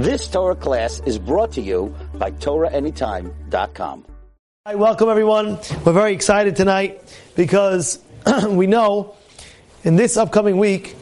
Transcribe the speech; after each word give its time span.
This 0.00 0.28
Torah 0.28 0.56
class 0.56 1.00
is 1.04 1.18
brought 1.18 1.52
to 1.52 1.60
you 1.60 1.94
by 2.14 2.30
TorahAnytime.com. 2.30 4.06
Hi, 4.66 4.74
welcome 4.74 5.10
everyone. 5.10 5.58
We're 5.84 5.92
very 5.92 6.14
excited 6.14 6.56
tonight 6.56 7.02
because 7.36 7.98
we 8.48 8.66
know 8.66 9.14
in 9.84 9.96
this 9.96 10.16
upcoming 10.16 10.56
week 10.56 10.96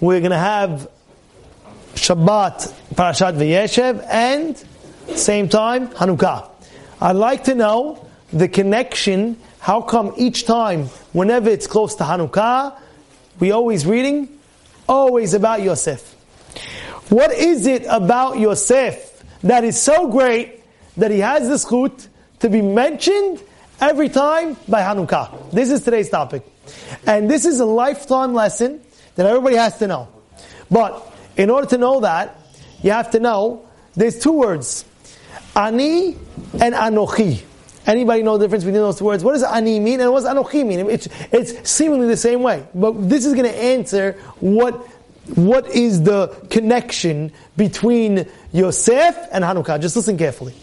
we're 0.00 0.18
going 0.18 0.32
to 0.32 0.36
have 0.36 0.90
Shabbat 1.94 2.74
Parashat 2.96 3.36
Vayeshev 3.36 4.04
and 4.10 4.60
same 5.16 5.48
time 5.48 5.86
Hanukkah. 5.90 6.50
I'd 7.00 7.12
like 7.12 7.44
to 7.44 7.54
know 7.54 8.04
the 8.32 8.48
connection. 8.48 9.38
How 9.60 9.80
come 9.80 10.12
each 10.16 10.44
time, 10.44 10.86
whenever 11.12 11.50
it's 11.50 11.68
close 11.68 11.94
to 11.94 12.02
Hanukkah, 12.02 12.76
we 13.38 13.52
always 13.52 13.86
reading 13.86 14.40
always 14.88 15.34
about 15.34 15.62
Yosef? 15.62 16.16
What 17.10 17.32
is 17.32 17.66
it 17.66 17.86
about 17.88 18.38
Yosef 18.38 19.24
that 19.42 19.64
is 19.64 19.80
so 19.80 20.08
great 20.08 20.62
that 20.96 21.10
he 21.10 21.18
has 21.18 21.48
the 21.48 21.56
schut 21.56 22.06
to 22.38 22.48
be 22.48 22.62
mentioned 22.62 23.42
every 23.80 24.08
time 24.08 24.56
by 24.68 24.82
Hanukkah? 24.82 25.50
This 25.50 25.72
is 25.72 25.82
today's 25.82 26.08
topic. 26.08 26.44
And 27.08 27.28
this 27.28 27.46
is 27.46 27.58
a 27.58 27.64
lifetime 27.64 28.32
lesson 28.32 28.80
that 29.16 29.26
everybody 29.26 29.56
has 29.56 29.76
to 29.78 29.88
know. 29.88 30.06
But 30.70 31.12
in 31.36 31.50
order 31.50 31.66
to 31.70 31.78
know 31.78 31.98
that, 31.98 32.38
you 32.80 32.92
have 32.92 33.10
to 33.10 33.18
know 33.18 33.68
there's 33.96 34.20
two 34.20 34.32
words. 34.32 34.84
Ani 35.56 36.16
and 36.60 36.74
Anochi. 36.76 37.42
Anybody 37.88 38.22
know 38.22 38.38
the 38.38 38.44
difference 38.44 38.62
between 38.62 38.82
those 38.82 39.00
two 39.00 39.06
words? 39.06 39.24
What 39.24 39.32
does 39.32 39.42
ani 39.42 39.80
mean 39.80 40.00
and 40.00 40.12
what 40.12 40.22
does 40.22 40.32
anochi 40.32 40.64
mean? 40.64 40.88
It's, 40.88 41.08
it's 41.32 41.68
seemingly 41.68 42.06
the 42.06 42.16
same 42.16 42.40
way. 42.42 42.64
But 42.72 43.08
this 43.08 43.26
is 43.26 43.32
going 43.32 43.50
to 43.50 43.56
answer 43.56 44.12
what 44.38 44.86
what 45.36 45.68
is 45.68 46.02
the 46.02 46.28
connection 46.50 47.32
between 47.56 48.26
Yosef 48.52 49.16
and 49.32 49.44
Hanukkah? 49.44 49.80
Just 49.80 49.96
listen 49.96 50.16
carefully. 50.16 50.54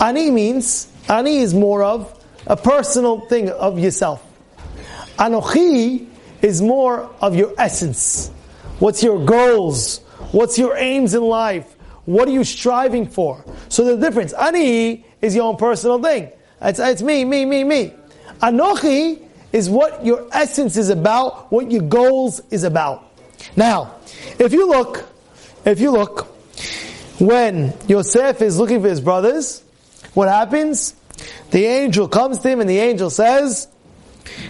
Ani 0.00 0.30
means, 0.30 0.92
Ani 1.08 1.38
is 1.38 1.54
more 1.54 1.82
of 1.82 2.12
a 2.46 2.56
personal 2.56 3.20
thing 3.20 3.50
of 3.50 3.78
yourself. 3.78 4.22
Anochi 5.18 6.08
is 6.42 6.60
more 6.60 7.10
of 7.20 7.34
your 7.34 7.54
essence. 7.58 8.30
What's 8.78 9.02
your 9.02 9.24
goals? 9.24 9.98
What's 10.32 10.58
your 10.58 10.76
aims 10.76 11.14
in 11.14 11.22
life? 11.22 11.74
What 12.04 12.28
are 12.28 12.32
you 12.32 12.44
striving 12.44 13.06
for? 13.06 13.44
So 13.68 13.84
the 13.84 13.96
difference, 13.96 14.32
Ani 14.34 15.04
is 15.22 15.34
your 15.34 15.44
own 15.44 15.56
personal 15.56 16.02
thing. 16.02 16.30
It's, 16.60 16.78
it's 16.78 17.02
me, 17.02 17.24
me, 17.24 17.44
me, 17.44 17.64
me. 17.64 17.94
Anochi 18.42 19.22
is 19.52 19.70
what 19.70 20.04
your 20.04 20.28
essence 20.32 20.76
is 20.76 20.90
about, 20.90 21.50
what 21.50 21.70
your 21.70 21.82
goals 21.82 22.42
is 22.50 22.64
about. 22.64 23.05
Now, 23.56 23.94
if 24.38 24.52
you 24.52 24.68
look, 24.68 25.08
if 25.64 25.80
you 25.80 25.90
look, 25.90 26.26
when 27.18 27.72
Yosef 27.88 28.42
is 28.42 28.58
looking 28.58 28.82
for 28.82 28.88
his 28.88 29.00
brothers, 29.00 29.62
what 30.14 30.28
happens? 30.28 30.94
The 31.50 31.64
angel 31.64 32.08
comes 32.08 32.38
to 32.38 32.48
him 32.48 32.60
and 32.60 32.68
the 32.68 32.78
angel 32.78 33.10
says, 33.10 33.68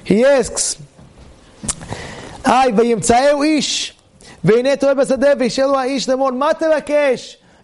he 0.05 0.25
asks, 0.25 0.77
Ay. 2.45 2.71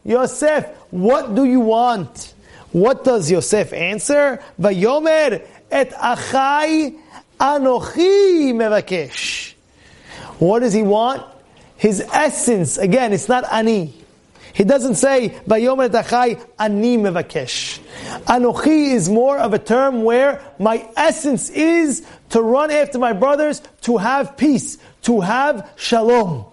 Yosef, 0.04 0.66
what 0.90 1.34
do 1.34 1.44
you 1.44 1.60
want? 1.60 2.34
What 2.72 3.04
does 3.04 3.30
Yosef 3.30 3.72
answer? 3.72 4.42
Vayomer 4.60 5.46
et 5.70 5.90
achai 5.90 6.98
anochi 7.38 8.52
mevakesh. 8.52 9.54
What 10.38 10.60
does 10.60 10.72
he 10.72 10.82
want? 10.82 11.24
His 11.82 12.00
essence. 12.12 12.78
Again, 12.78 13.12
it's 13.12 13.28
not 13.28 13.42
ani. 13.52 13.92
He 14.52 14.62
doesn't 14.62 14.94
say, 14.94 15.30
Vayomer 15.48 15.88
Tachai 15.88 16.40
ani 16.56 16.96
mevakesh. 16.96 17.80
Anochi 18.26 18.92
is 18.92 19.08
more 19.08 19.36
of 19.36 19.52
a 19.52 19.58
term 19.58 20.04
where 20.04 20.40
my 20.60 20.88
essence 20.96 21.50
is 21.50 22.06
to 22.30 22.40
run 22.40 22.70
after 22.70 23.00
my 23.00 23.12
brothers, 23.12 23.62
to 23.80 23.96
have 23.96 24.36
peace, 24.36 24.78
to 25.02 25.22
have 25.22 25.72
shalom. 25.74 26.44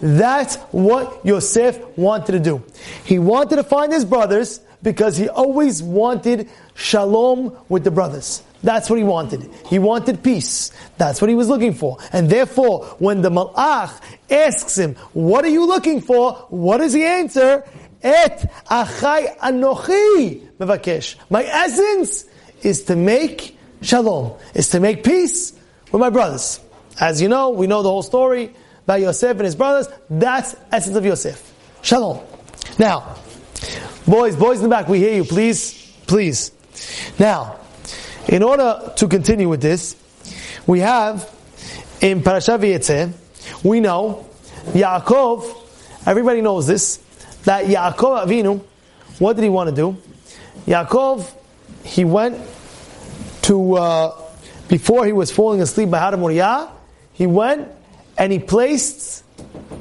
That's 0.00 0.54
what 0.70 1.26
Yosef 1.26 1.98
wanted 1.98 2.30
to 2.30 2.38
do. 2.38 2.62
He 3.04 3.18
wanted 3.18 3.56
to 3.56 3.64
find 3.64 3.92
his 3.92 4.04
brothers 4.04 4.60
because 4.84 5.16
he 5.16 5.28
always 5.28 5.82
wanted 5.82 6.48
shalom 6.76 7.56
with 7.68 7.82
the 7.82 7.90
brothers. 7.90 8.44
That's 8.62 8.90
what 8.90 8.98
he 8.98 9.04
wanted. 9.04 9.48
He 9.66 9.78
wanted 9.78 10.22
peace. 10.22 10.72
That's 10.96 11.20
what 11.20 11.28
he 11.30 11.36
was 11.36 11.48
looking 11.48 11.74
for. 11.74 11.98
And 12.12 12.28
therefore, 12.28 12.86
when 12.98 13.22
the 13.22 13.30
malach 13.30 14.00
asks 14.30 14.76
him, 14.76 14.94
what 15.12 15.44
are 15.44 15.48
you 15.48 15.66
looking 15.66 16.00
for? 16.00 16.32
What 16.48 16.78
does 16.78 16.92
he 16.92 17.04
answer? 17.04 17.64
Et 18.02 18.50
achai 18.66 19.36
anochi 19.38 20.48
mevakesh. 20.58 21.16
My 21.30 21.44
essence 21.44 22.24
is 22.62 22.84
to 22.84 22.96
make 22.96 23.56
shalom, 23.82 24.36
is 24.54 24.70
to 24.70 24.80
make 24.80 25.04
peace 25.04 25.52
with 25.92 26.00
my 26.00 26.10
brothers. 26.10 26.60
As 27.00 27.22
you 27.22 27.28
know, 27.28 27.50
we 27.50 27.68
know 27.68 27.82
the 27.82 27.88
whole 27.88 28.02
story 28.02 28.52
about 28.84 29.00
Yosef 29.00 29.30
and 29.30 29.44
his 29.44 29.54
brothers. 29.54 29.88
That's 30.10 30.56
essence 30.72 30.96
of 30.96 31.04
Yosef. 31.04 31.54
Shalom. 31.82 32.20
Now, 32.78 33.16
boys, 34.06 34.34
boys 34.34 34.58
in 34.58 34.64
the 34.64 34.68
back, 34.68 34.88
we 34.88 34.98
hear 34.98 35.14
you, 35.14 35.24
please, 35.24 35.94
please. 36.06 36.50
Now, 37.18 37.58
in 38.28 38.42
order 38.42 38.92
to 38.96 39.08
continue 39.08 39.48
with 39.48 39.62
this, 39.62 39.96
we 40.66 40.80
have 40.80 41.28
in 42.00 42.20
Parashat 42.20 42.60
Vayetze, 42.60 43.12
we 43.64 43.80
know 43.80 44.28
Yaakov, 44.66 45.56
everybody 46.06 46.42
knows 46.42 46.66
this, 46.66 46.98
that 47.44 47.64
Yaakov 47.64 48.26
Avinu, 48.26 48.62
what 49.18 49.36
did 49.36 49.42
he 49.42 49.48
want 49.48 49.70
to 49.70 49.74
do? 49.74 49.96
Yaakov, 50.66 51.26
he 51.84 52.04
went 52.04 52.38
to, 53.42 53.74
uh, 53.74 54.22
before 54.68 55.06
he 55.06 55.12
was 55.12 55.32
falling 55.32 55.62
asleep 55.62 55.90
by 55.90 55.98
Har 55.98 56.16
Moriah, 56.16 56.70
he 57.14 57.26
went 57.26 57.68
and 58.18 58.32
he 58.32 58.38
placed 58.38 59.24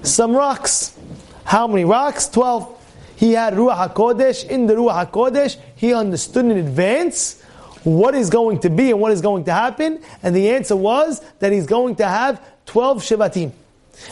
some 0.04 0.36
rocks. 0.36 0.98
How 1.44 1.68
many 1.68 1.86
rocks? 1.86 2.30
Twelve. 2.30 2.74
He 3.16 3.34
had 3.34 3.54
Ruach 3.54 3.94
HaKodesh. 3.94 4.48
In 4.48 4.68
the 4.68 4.76
Ruach 4.76 5.12
HaKodesh, 5.12 5.58
he 5.76 5.94
understood 5.94 6.46
in 6.46 6.52
advance 6.58 7.44
what 7.88 8.16
is 8.16 8.30
going 8.30 8.60
to 8.60 8.70
be 8.70 8.92
and 8.92 9.00
what 9.00 9.14
is 9.14 9.22
going 9.22 9.46
to 9.46 9.54
happen. 9.54 10.02
And 10.22 10.36
the 10.36 10.50
answer 10.50 10.76
was 10.76 11.22
that 11.40 11.54
he's 11.54 11.66
going 11.66 11.96
to 11.98 12.06
have 12.06 12.46
12 12.66 13.02
Shivatim. 13.02 13.52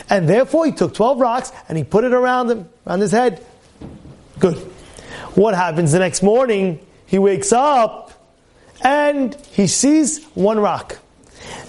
And 0.10 0.30
therefore 0.30 0.66
he 0.66 0.72
took 0.72 0.94
12 0.94 1.20
rocks 1.20 1.52
and 1.68 1.78
he 1.78 1.84
put 1.84 2.06
it 2.06 2.14
around 2.14 2.50
him, 2.50 2.70
around 2.88 3.02
his 3.02 3.12
head. 3.12 3.46
Good. 4.40 4.58
What 5.36 5.56
happens 5.56 5.92
the 5.92 6.00
next 6.00 6.24
morning? 6.24 6.80
He 7.06 7.20
wakes 7.20 7.52
up 7.52 8.14
and 8.82 9.36
he 9.52 9.68
sees 9.68 10.24
one 10.36 10.58
rock. 10.58 11.00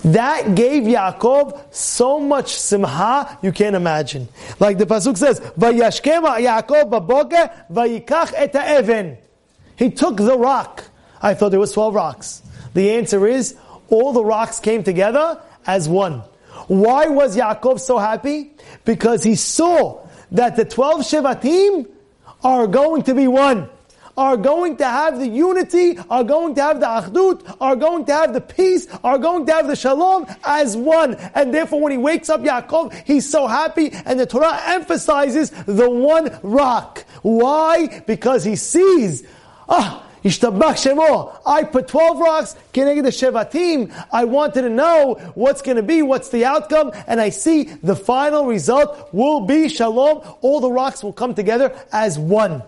That 0.04 0.54
gave 0.54 0.84
Yaakov 0.84 1.74
so 1.74 2.20
much 2.20 2.54
simha 2.54 3.36
you 3.42 3.50
can't 3.50 3.74
imagine. 3.74 4.28
Like 4.60 4.78
the 4.78 4.86
pasuk 4.86 5.18
says, 5.18 5.40
"Vayashkem 5.40 6.22
Yaakov 6.22 6.88
baboker 6.88 7.50
vayikach 7.70 8.32
et 8.36 8.54
even." 8.80 9.18
He 9.76 9.90
took 9.90 10.16
the 10.16 10.38
rock. 10.38 10.84
I 11.22 11.34
thought 11.34 11.50
there 11.50 11.60
was 11.60 11.72
twelve 11.72 11.94
rocks. 11.94 12.42
The 12.74 12.92
answer 12.92 13.26
is 13.26 13.56
all 13.88 14.12
the 14.12 14.24
rocks 14.24 14.60
came 14.60 14.82
together 14.82 15.40
as 15.66 15.88
one. 15.88 16.22
Why 16.68 17.06
was 17.06 17.36
Yaakov 17.36 17.80
so 17.80 17.98
happy? 17.98 18.52
Because 18.84 19.22
he 19.22 19.34
saw 19.34 20.06
that 20.32 20.56
the 20.56 20.64
twelve 20.64 21.02
Shevatim 21.02 21.88
are 22.42 22.66
going 22.66 23.02
to 23.04 23.14
be 23.14 23.28
one 23.28 23.68
are 24.16 24.36
going 24.36 24.76
to 24.78 24.84
have 24.84 25.18
the 25.18 25.28
unity, 25.28 25.98
are 26.08 26.24
going 26.24 26.54
to 26.54 26.62
have 26.62 26.80
the 26.80 26.86
achdut, 26.86 27.56
are 27.60 27.76
going 27.76 28.04
to 28.06 28.14
have 28.14 28.32
the 28.32 28.40
peace, 28.40 28.86
are 29.04 29.18
going 29.18 29.44
to 29.46 29.52
have 29.52 29.66
the 29.66 29.76
shalom 29.76 30.26
as 30.44 30.76
one. 30.76 31.14
And 31.34 31.52
therefore 31.52 31.80
when 31.80 31.92
he 31.92 31.98
wakes 31.98 32.30
up 32.30 32.40
Yaakov, 32.40 32.94
he's 33.04 33.28
so 33.28 33.46
happy 33.46 33.90
and 33.92 34.18
the 34.18 34.26
Torah 34.26 34.58
emphasizes 34.66 35.50
the 35.50 35.90
one 35.90 36.38
rock. 36.42 37.04
Why? 37.22 38.00
Because 38.06 38.44
he 38.44 38.56
sees, 38.56 39.26
ah, 39.68 40.05
Shemo. 40.28 41.40
I 41.46 41.64
put 41.64 41.88
12 41.88 42.18
rocks, 42.18 42.54
the 42.72 43.10
Shevatim. 43.10 43.92
I 44.12 44.24
wanted 44.24 44.62
to 44.62 44.68
know 44.68 45.14
what's 45.34 45.62
going 45.62 45.76
to 45.76 45.82
be, 45.82 46.02
what's 46.02 46.28
the 46.30 46.44
outcome, 46.44 46.92
and 47.06 47.20
I 47.20 47.30
see 47.30 47.64
the 47.64 47.96
final 47.96 48.46
result 48.46 49.12
will 49.12 49.40
be 49.40 49.68
Shalom. 49.68 50.22
All 50.40 50.60
the 50.60 50.70
rocks 50.70 51.02
will 51.02 51.12
come 51.12 51.34
together 51.34 51.74
as 51.92 52.18
one. 52.18 52.62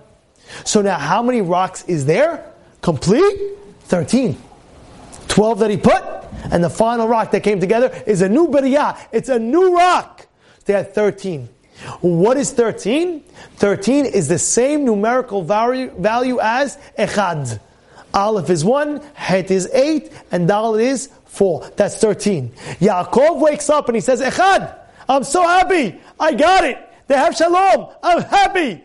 So 0.65 0.83
now 0.83 0.99
how 0.99 1.23
many 1.23 1.41
rocks 1.41 1.85
is 1.85 2.07
there? 2.07 2.53
Complete? 2.81 3.57
13. 3.83 4.37
12 5.29 5.59
that 5.59 5.71
he 5.71 5.77
put, 5.77 6.03
and 6.51 6.65
the 6.65 6.71
final 6.71 7.07
rock 7.07 7.31
that 7.33 7.43
came 7.43 7.61
together 7.61 8.03
is 8.07 8.23
a 8.23 8.29
new 8.29 8.49
Beriyah. 8.49 8.99
It's 9.13 9.29
a 9.29 9.39
new 9.39 9.77
rock. 9.77 10.27
They 10.65 10.73
had 10.73 10.95
13. 10.95 11.49
What 12.01 12.37
is 12.37 12.53
13? 12.53 13.23
13 13.57 14.07
is 14.07 14.29
the 14.29 14.39
same 14.39 14.85
numerical 14.85 15.43
value, 15.43 15.91
value 15.99 16.39
as 16.41 16.79
Echad. 16.99 17.61
Aleph 18.15 18.51
is 18.51 18.65
1, 18.65 19.01
Het 19.15 19.51
is 19.51 19.69
8, 19.73 20.11
and 20.33 20.49
Dal 20.49 20.77
is 20.77 21.11
4. 21.27 21.71
That's 21.77 21.99
13. 21.99 22.51
Yaakov 22.81 23.41
wakes 23.41 23.71
up 23.71 23.89
and 23.89 23.97
he 23.97 24.01
says, 24.01 24.21
Echad, 24.21 24.77
I'm 25.09 25.25
so 25.25 25.43
happy. 25.43 26.01
I 26.19 26.35
got 26.35 26.65
it. 26.65 26.79
They 27.07 27.17
have 27.17 27.37
Shalom. 27.37 27.91
I'm 28.03 28.23
happy. 28.23 28.85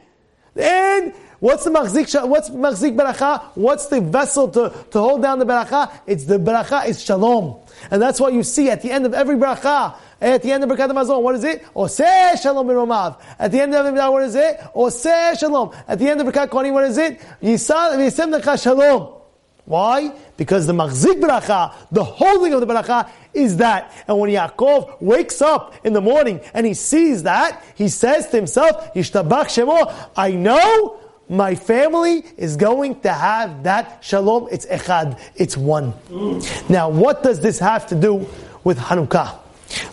And 0.55 1.13
what's 1.39 1.63
the 1.63 1.69
machzik, 1.69 2.27
what's 2.27 2.49
machzik 2.49 2.95
beracha? 2.95 3.43
What's 3.55 3.87
the 3.87 4.01
vessel 4.01 4.47
to, 4.49 4.73
to 4.91 4.99
hold 4.99 5.21
down 5.21 5.39
the 5.39 5.45
beracha? 5.45 5.91
It's 6.05 6.25
the 6.25 6.37
beracha 6.37 6.87
is 6.87 7.03
shalom. 7.03 7.59
And 7.91 8.01
that's 8.01 8.19
what 8.19 8.33
you 8.33 8.43
see 8.43 8.69
at 8.69 8.81
the 8.81 8.91
end 8.91 9.05
of 9.05 9.13
every 9.13 9.35
beracha. 9.35 9.95
At 10.21 10.41
the 10.41 10.53
end 10.53 10.63
of 10.63 10.69
Birkat 10.69 10.89
Hamazon, 10.89 11.21
what 11.21 11.35
is 11.35 11.43
it? 11.43 11.65
Oseh 11.75 12.41
Shalom 12.41 12.65
Romav. 12.67 13.19
At 13.37 13.51
the 13.51 13.59
end 13.59 13.75
of 13.75 13.85
Amidah, 13.85 14.09
what 14.09 14.23
is 14.23 14.35
it? 14.35 14.57
Oseh 14.73 15.37
Shalom. 15.37 15.75
At 15.85 15.99
the 15.99 16.09
end 16.09 16.21
of 16.21 16.27
Birkat 16.27 16.47
Kohanim, 16.47 16.71
what 16.71 16.85
is 16.85 16.97
it? 16.97 17.19
Yisem 17.41 18.33
Lecha 18.33 18.61
Shalom. 18.63 19.22
Why? 19.65 20.13
Because 20.35 20.67
the 20.67 20.73
Machzik 20.73 21.21
Bracha, 21.21 21.73
the 21.91 22.03
holding 22.03 22.53
of 22.53 22.59
the 22.59 22.67
Bracha, 22.67 23.09
is 23.33 23.57
that. 23.57 23.93
And 24.07 24.19
when 24.19 24.29
Yaakov 24.29 25.01
wakes 25.01 25.41
up 25.41 25.73
in 25.85 25.93
the 25.93 26.01
morning 26.01 26.41
and 26.53 26.65
he 26.65 26.73
sees 26.73 27.23
that, 27.23 27.63
he 27.75 27.87
says 27.87 28.29
to 28.29 28.37
himself, 28.37 28.93
Yishtabach 28.93 29.45
Shemo, 29.45 30.09
I 30.17 30.31
know 30.31 30.99
my 31.29 31.55
family 31.55 32.25
is 32.35 32.57
going 32.57 32.99
to 33.01 33.13
have 33.13 33.63
that 33.63 34.03
shalom. 34.03 34.49
It's 34.51 34.65
echad. 34.65 35.19
It's 35.35 35.55
one. 35.55 35.93
Mm. 36.09 36.69
Now, 36.69 36.89
what 36.89 37.23
does 37.23 37.39
this 37.39 37.59
have 37.59 37.87
to 37.87 37.95
do 37.95 38.27
with 38.65 38.77
Hanukkah? 38.77 39.39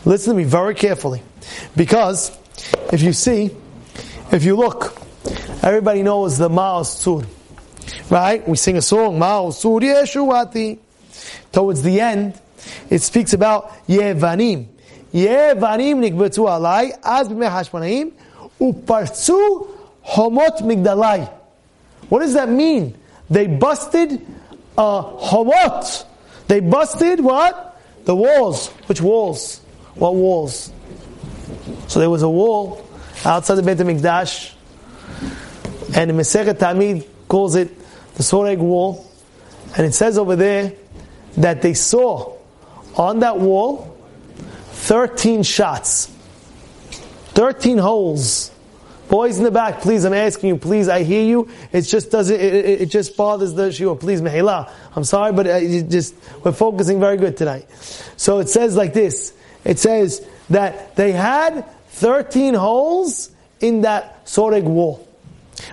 Listen 0.05 0.33
to 0.33 0.37
me 0.37 0.45
very 0.45 0.75
carefully. 0.75 1.23
Because 1.77 2.37
if 2.93 3.03
you 3.03 3.13
see, 3.13 3.51
if 4.33 4.45
you 4.45 4.57
look, 4.57 4.97
everybody 5.63 6.03
knows 6.03 6.39
the 6.39 6.49
Ma'oz 6.49 6.99
Tzur. 7.03 7.27
Right? 8.11 8.47
We 8.47 8.57
sing 8.57 8.77
a 8.77 8.83
song, 8.83 9.19
Ma'oz 9.19 9.63
Tzur 9.63 9.81
Yeshuati. 9.81 10.79
Towards 11.53 11.83
the 11.83 12.01
end, 12.01 12.41
it 12.91 13.01
speaks 13.01 13.33
about 13.33 13.87
Yevanim. 13.87 14.67
Yevanim 15.13 16.01
nikbetu 16.01 16.47
alai, 16.47 16.93
az 17.03 17.29
b'mei 17.29 17.49
hashmanaim, 17.49 18.13
upartzu 18.61 19.69
homot 20.05 20.59
migdalai. 20.59 21.33
What 22.09 22.21
does 22.21 22.35
that 22.35 22.49
mean? 22.49 22.97
They 23.29 23.47
busted 23.47 24.27
uh, 24.77 25.03
homot. 25.03 26.05
They 26.49 26.61
busted 26.61 27.21
what? 27.21 27.81
The 28.05 28.15
walls. 28.15 28.69
Which 28.87 29.01
walls? 29.01 29.59
What 29.95 30.15
walls? 30.15 30.73
So 31.87 32.01
there 32.01 32.11
was 32.11 32.23
a 32.23 32.29
wall 32.29 32.85
outside 33.25 33.57
the 33.57 33.63
Beit 33.63 33.79
HaMikdash, 33.79 34.53
and 35.95 36.11
the 36.11 36.15
Masechet 36.15 36.55
Tamid 36.55 37.07
calls 37.29 37.55
it 37.55 37.80
the 38.21 38.25
Soreg 38.25 38.59
wall, 38.59 39.11
and 39.79 39.87
it 39.87 39.95
says 39.95 40.19
over 40.19 40.37
there 40.37 40.75
that 41.39 41.63
they 41.63 41.73
saw 41.73 42.37
on 42.95 43.21
that 43.21 43.39
wall 43.39 43.97
13 44.73 45.43
shots, 45.43 46.07
13 47.33 47.79
holes. 47.79 48.51
Boys 49.09 49.39
in 49.39 49.45
the 49.45 49.51
back, 49.51 49.81
please, 49.81 50.05
I'm 50.05 50.13
asking 50.13 50.49
you, 50.51 50.57
please, 50.59 50.87
I 50.89 51.03
hear 51.03 51.25
you. 51.25 51.49
It 51.73 51.83
just 51.83 52.11
doesn't, 52.11 52.39
it, 52.39 52.55
it, 52.55 52.81
it 52.83 52.87
just 52.87 53.17
bothers 53.17 53.55
the 53.55 53.69
shiur. 53.71 53.99
Please, 53.99 54.21
Mehila. 54.21 54.71
I'm 54.95 55.05
sorry, 55.05 55.33
but 55.33 55.47
uh, 55.47 55.53
it 55.53 55.89
just, 55.89 56.15
we're 56.45 56.53
focusing 56.53 57.01
very 57.01 57.17
good 57.17 57.39
tonight. 57.39 57.71
So 58.19 58.39
it 58.41 58.51
says 58.51 58.77
like 58.77 58.93
this 58.93 59.33
it 59.65 59.79
says 59.79 60.27
that 60.51 60.95
they 60.95 61.13
had 61.13 61.65
13 61.89 62.53
holes 62.53 63.31
in 63.61 63.81
that 63.81 64.27
Soreg 64.27 64.65
wall. 64.65 65.09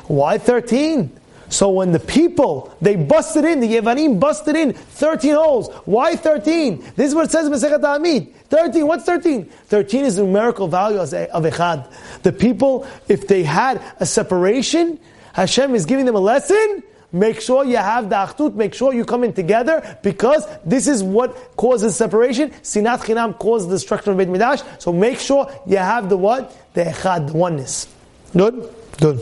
Why 0.08 0.38
13? 0.38 1.12
So 1.50 1.70
when 1.70 1.92
the 1.92 2.00
people, 2.00 2.76
they 2.82 2.96
busted 2.96 3.46
in, 3.46 3.60
the 3.60 3.76
Yevanim 3.76 4.20
busted 4.20 4.56
in 4.56 4.74
13 4.74 5.36
holes. 5.36 5.70
Why 5.86 6.16
13? 6.16 6.80
This 6.96 7.10
is 7.10 7.16
what 7.16 7.26
it 7.26 7.32
says 7.32 7.48
in 7.48 7.54
Masechet 7.54 7.80
Tamid. 7.80 8.34
13, 8.50 8.86
what's 8.86 9.06
13? 9.06 9.46
13 9.46 10.06
is 10.06 10.16
the 10.18 10.24
numerical 10.24 10.68
value 10.68 11.00
of 11.00 11.10
Echad. 11.10 11.92
The 12.24 12.32
people, 12.32 12.88
if 13.08 13.28
they 13.28 13.44
had 13.44 13.82
a 14.00 14.06
separation, 14.06 15.00
Hashem 15.34 15.76
is 15.76 15.86
giving 15.86 16.06
them 16.06 16.16
a 16.16 16.20
lesson, 16.20 16.84
Make 17.12 17.40
sure 17.40 17.64
you 17.64 17.78
have 17.78 18.10
the 18.10 18.16
achdut. 18.16 18.56
Make 18.56 18.74
sure 18.74 18.94
you 18.94 19.06
come 19.06 19.24
in 19.24 19.32
together 19.32 19.98
because 20.04 20.46
this 20.66 20.88
is 20.88 21.02
what 21.02 21.56
causes 21.56 21.96
separation. 21.96 22.50
Sinat 22.50 23.00
chinam 23.00 23.40
causes 23.40 23.70
the 23.70 23.76
destruction 23.76 24.12
of 24.12 24.18
Beit 24.18 24.28
Midrash. 24.28 24.62
So 24.78 24.92
make 24.92 25.20
sure 25.20 25.50
you 25.66 25.78
have 25.78 26.10
the 26.10 26.18
what? 26.18 26.54
The 26.74 26.84
echad, 26.84 27.28
the 27.28 27.34
oneness. 27.34 27.88
Good? 28.34 28.74
Good. 29.00 29.20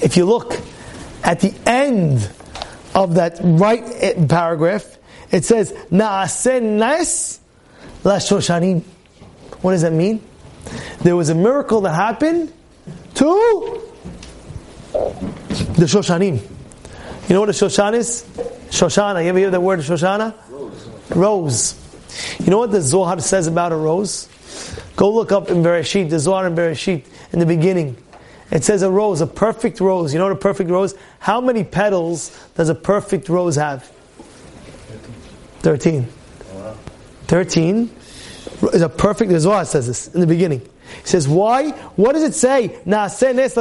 If 0.00 0.16
you 0.16 0.26
look 0.26 0.52
at 1.22 1.40
the 1.40 1.54
end 1.66 2.30
of 2.94 3.14
that 3.14 3.38
right 3.42 3.82
eh, 3.84 4.26
paragraph, 4.26 4.98
it 5.30 5.44
says, 5.44 5.72
Na'asen 5.90 6.78
nes 6.78 7.40
la 8.04 8.16
shoshanim. 8.16 8.82
What 9.62 9.72
does 9.72 9.82
that 9.82 9.92
mean? 9.92 10.22
There 11.02 11.16
was 11.16 11.28
a 11.28 11.34
miracle 11.34 11.82
that 11.82 11.94
happened 11.94 12.52
to 13.14 13.82
the 14.92 15.86
Shoshanim. 15.86 16.40
You 17.28 17.34
know 17.34 17.40
what 17.40 17.48
a 17.48 17.52
Shoshan 17.52 17.94
is? 17.94 18.24
Shoshana. 18.70 19.22
You 19.22 19.28
ever 19.30 19.38
hear 19.38 19.50
the 19.50 19.60
word 19.60 19.80
Shoshana? 19.80 20.34
Rose. 20.50 20.88
Rose. 21.10 22.38
You 22.40 22.50
know 22.50 22.58
what 22.58 22.70
the 22.70 22.80
Zohar 22.80 23.20
says 23.20 23.46
about 23.46 23.72
a 23.72 23.76
rose? 23.76 24.28
Go 24.96 25.12
look 25.12 25.32
up 25.32 25.50
in 25.50 25.62
Bereshit, 25.62 26.10
the 26.10 26.18
Zohar 26.18 26.46
in 26.46 26.54
Bereshit, 26.54 27.04
in 27.32 27.38
the 27.38 27.46
beginning. 27.46 27.96
It 28.50 28.64
says 28.64 28.82
a 28.82 28.90
rose, 28.90 29.20
a 29.20 29.26
perfect 29.26 29.80
rose. 29.80 30.12
You 30.12 30.18
know 30.18 30.26
what 30.26 30.32
a 30.32 30.36
perfect 30.36 30.70
rose? 30.70 30.94
How 31.20 31.40
many 31.40 31.62
petals 31.64 32.36
does 32.56 32.68
a 32.68 32.74
perfect 32.74 33.28
rose 33.28 33.56
have? 33.56 33.84
13. 35.60 36.08
13 37.26 37.90
is 38.72 38.82
a 38.82 38.88
perfect, 38.88 39.30
the 39.30 39.38
Zohar 39.38 39.64
says 39.64 39.86
this 39.86 40.08
in 40.08 40.20
the 40.20 40.26
beginning. 40.26 40.60
He 40.60 41.06
says, 41.06 41.28
why? 41.28 41.70
What 41.94 42.14
does 42.14 42.24
it 42.24 42.34
say? 42.34 42.80
Naaseh 42.84 43.34
nes. 43.34 43.54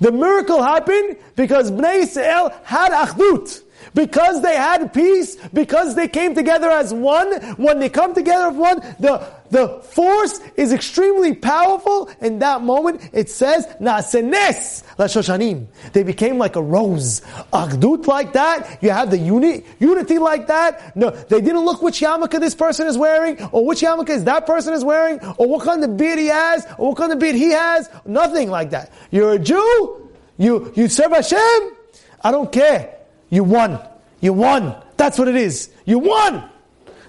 The 0.00 0.12
miracle 0.12 0.62
happened 0.62 1.16
because 1.36 1.70
Bnei 1.70 2.02
Israel 2.02 2.52
had 2.64 2.90
achdut. 2.90 3.62
Because 3.94 4.42
they 4.42 4.56
had 4.56 4.92
peace, 4.92 5.36
because 5.52 5.94
they 5.94 6.08
came 6.08 6.34
together 6.34 6.70
as 6.70 6.92
one, 6.92 7.32
when 7.56 7.78
they 7.78 7.88
come 7.88 8.14
together 8.14 8.48
as 8.48 8.56
one, 8.56 8.80
the, 8.98 9.26
the 9.50 9.80
force 9.80 10.40
is 10.56 10.72
extremely 10.72 11.34
powerful. 11.34 12.10
In 12.20 12.40
that 12.40 12.62
moment, 12.62 13.08
it 13.12 13.30
says, 13.30 13.66
Na'asenes 13.80 14.84
la 14.98 15.06
shoshanim. 15.06 15.66
They 15.92 16.02
became 16.02 16.38
like 16.38 16.56
a 16.56 16.62
rose. 16.62 17.20
Achdut 17.52 18.06
like 18.06 18.32
that. 18.32 18.82
You 18.82 18.90
have 18.90 19.10
the 19.10 19.18
uni, 19.18 19.64
unity 19.78 20.18
like 20.18 20.46
that. 20.48 20.96
No, 20.96 21.10
they 21.10 21.40
didn't 21.40 21.64
look 21.64 21.82
which 21.82 22.00
yarmulke 22.00 22.40
this 22.40 22.54
person 22.54 22.86
is 22.86 22.98
wearing, 22.98 23.42
or 23.52 23.64
which 23.64 23.80
yarmulke 23.80 24.10
is 24.10 24.24
that 24.24 24.46
person 24.46 24.74
is 24.74 24.84
wearing, 24.84 25.20
or 25.38 25.48
what 25.48 25.64
kind 25.64 25.82
of 25.84 25.96
beard 25.96 26.18
he 26.18 26.26
has, 26.26 26.66
or 26.78 26.88
what 26.88 26.98
kind 26.98 27.12
of 27.12 27.18
beard 27.18 27.36
he 27.36 27.50
has. 27.50 27.88
Nothing 28.04 28.50
like 28.50 28.70
that. 28.70 28.92
You're 29.10 29.32
a 29.32 29.38
Jew. 29.38 30.10
You, 30.38 30.72
you 30.76 30.88
serve 30.88 31.12
Hashem. 31.12 31.76
I 32.22 32.30
don't 32.30 32.50
care. 32.50 32.95
You 33.30 33.44
won. 33.44 33.80
You 34.20 34.32
won. 34.32 34.74
That's 34.96 35.18
what 35.18 35.28
it 35.28 35.36
is. 35.36 35.70
You 35.84 35.98
won. 35.98 36.48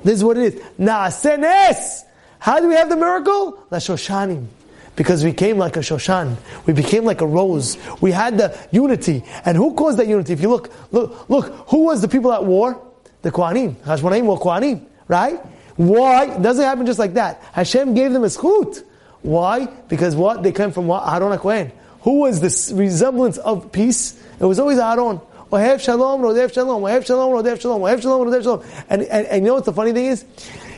This 0.03 0.15
is 0.15 0.23
what 0.23 0.37
it 0.37 0.53
is. 0.53 0.61
Na'asenes. 0.79 2.03
How 2.39 2.59
do 2.59 2.67
we 2.67 2.75
have 2.75 2.89
the 2.89 2.95
miracle? 2.95 3.63
La 3.71 3.77
Shoshanim. 3.77 4.47
Because 4.95 5.23
we 5.23 5.31
came 5.31 5.57
like 5.57 5.77
a 5.77 5.79
Shoshan. 5.79 6.37
We 6.65 6.73
became 6.73 7.05
like 7.05 7.21
a 7.21 7.27
rose. 7.27 7.77
We 8.01 8.11
had 8.11 8.37
the 8.37 8.57
unity. 8.71 9.23
And 9.45 9.55
who 9.55 9.73
caused 9.73 9.99
that 9.99 10.07
unity? 10.07 10.33
If 10.33 10.41
you 10.41 10.49
look, 10.49 10.71
look, 10.91 11.29
look, 11.29 11.45
who 11.69 11.85
was 11.85 12.01
the 12.01 12.07
people 12.07 12.33
at 12.33 12.43
war? 12.43 12.81
The 13.21 13.31
Kohanim. 13.31 13.75
Hashmonaim 13.75 14.25
were 14.25 14.37
Kohanim. 14.37 14.85
Right? 15.07 15.39
Why? 15.75 16.35
It 16.35 16.41
doesn't 16.41 16.63
happen 16.63 16.85
just 16.85 16.99
like 16.99 17.13
that. 17.13 17.41
Hashem 17.53 17.93
gave 17.93 18.11
them 18.11 18.23
a 18.23 18.27
schut. 18.27 18.83
Why? 19.21 19.65
Because 19.65 20.15
what? 20.15 20.41
They 20.41 20.51
came 20.51 20.71
from 20.71 20.87
what? 20.87 21.03
Aaron 21.07 21.37
HaKohen. 21.37 21.71
Who 22.01 22.21
was 22.21 22.39
the 22.39 22.75
resemblance 22.75 23.37
of 23.37 23.71
peace? 23.71 24.21
It 24.39 24.45
was 24.45 24.59
always 24.59 24.79
Aaron. 24.79 25.21
Ohev 25.51 25.79
shalom, 25.79 26.21
rodev 26.21 26.53
shalom, 26.53 26.83
ohev 26.83 27.05
shalom, 27.05 27.31
rodev 27.31 27.61
shalom, 27.61 27.81
ohev 27.81 28.01
shalom, 28.01 28.27
rodev 28.27 28.43
shalom. 28.43 28.63
And, 28.89 29.03
and, 29.03 29.27
and 29.27 29.43
you 29.43 29.47
know 29.47 29.55
what 29.55 29.65
the 29.65 29.73
funny 29.73 29.93
thing 29.93 30.07
is? 30.07 30.25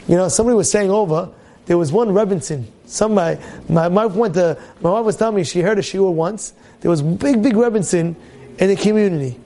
You 0.07 0.15
know, 0.15 0.27
somebody 0.27 0.55
was 0.55 0.69
saying 0.69 0.91
over, 0.91 1.29
there 1.65 1.77
was 1.77 1.91
one 1.91 2.09
Rebbetzin. 2.09 2.65
Somebody, 2.85 3.39
my 3.67 3.88
wife 3.88 4.13
went 4.13 4.33
to, 4.35 4.59
my 4.81 4.91
wife 4.91 5.05
was 5.05 5.17
telling 5.17 5.35
me 5.35 5.43
she 5.43 5.61
heard 5.61 5.77
a 5.77 5.81
shiur 5.81 6.11
once. 6.11 6.53
There 6.81 6.89
was 6.89 7.01
big, 7.01 7.41
big 7.43 7.53
Rebbetzin 7.53 8.15
in 8.57 8.67
the 8.67 8.75
community. 8.75 9.39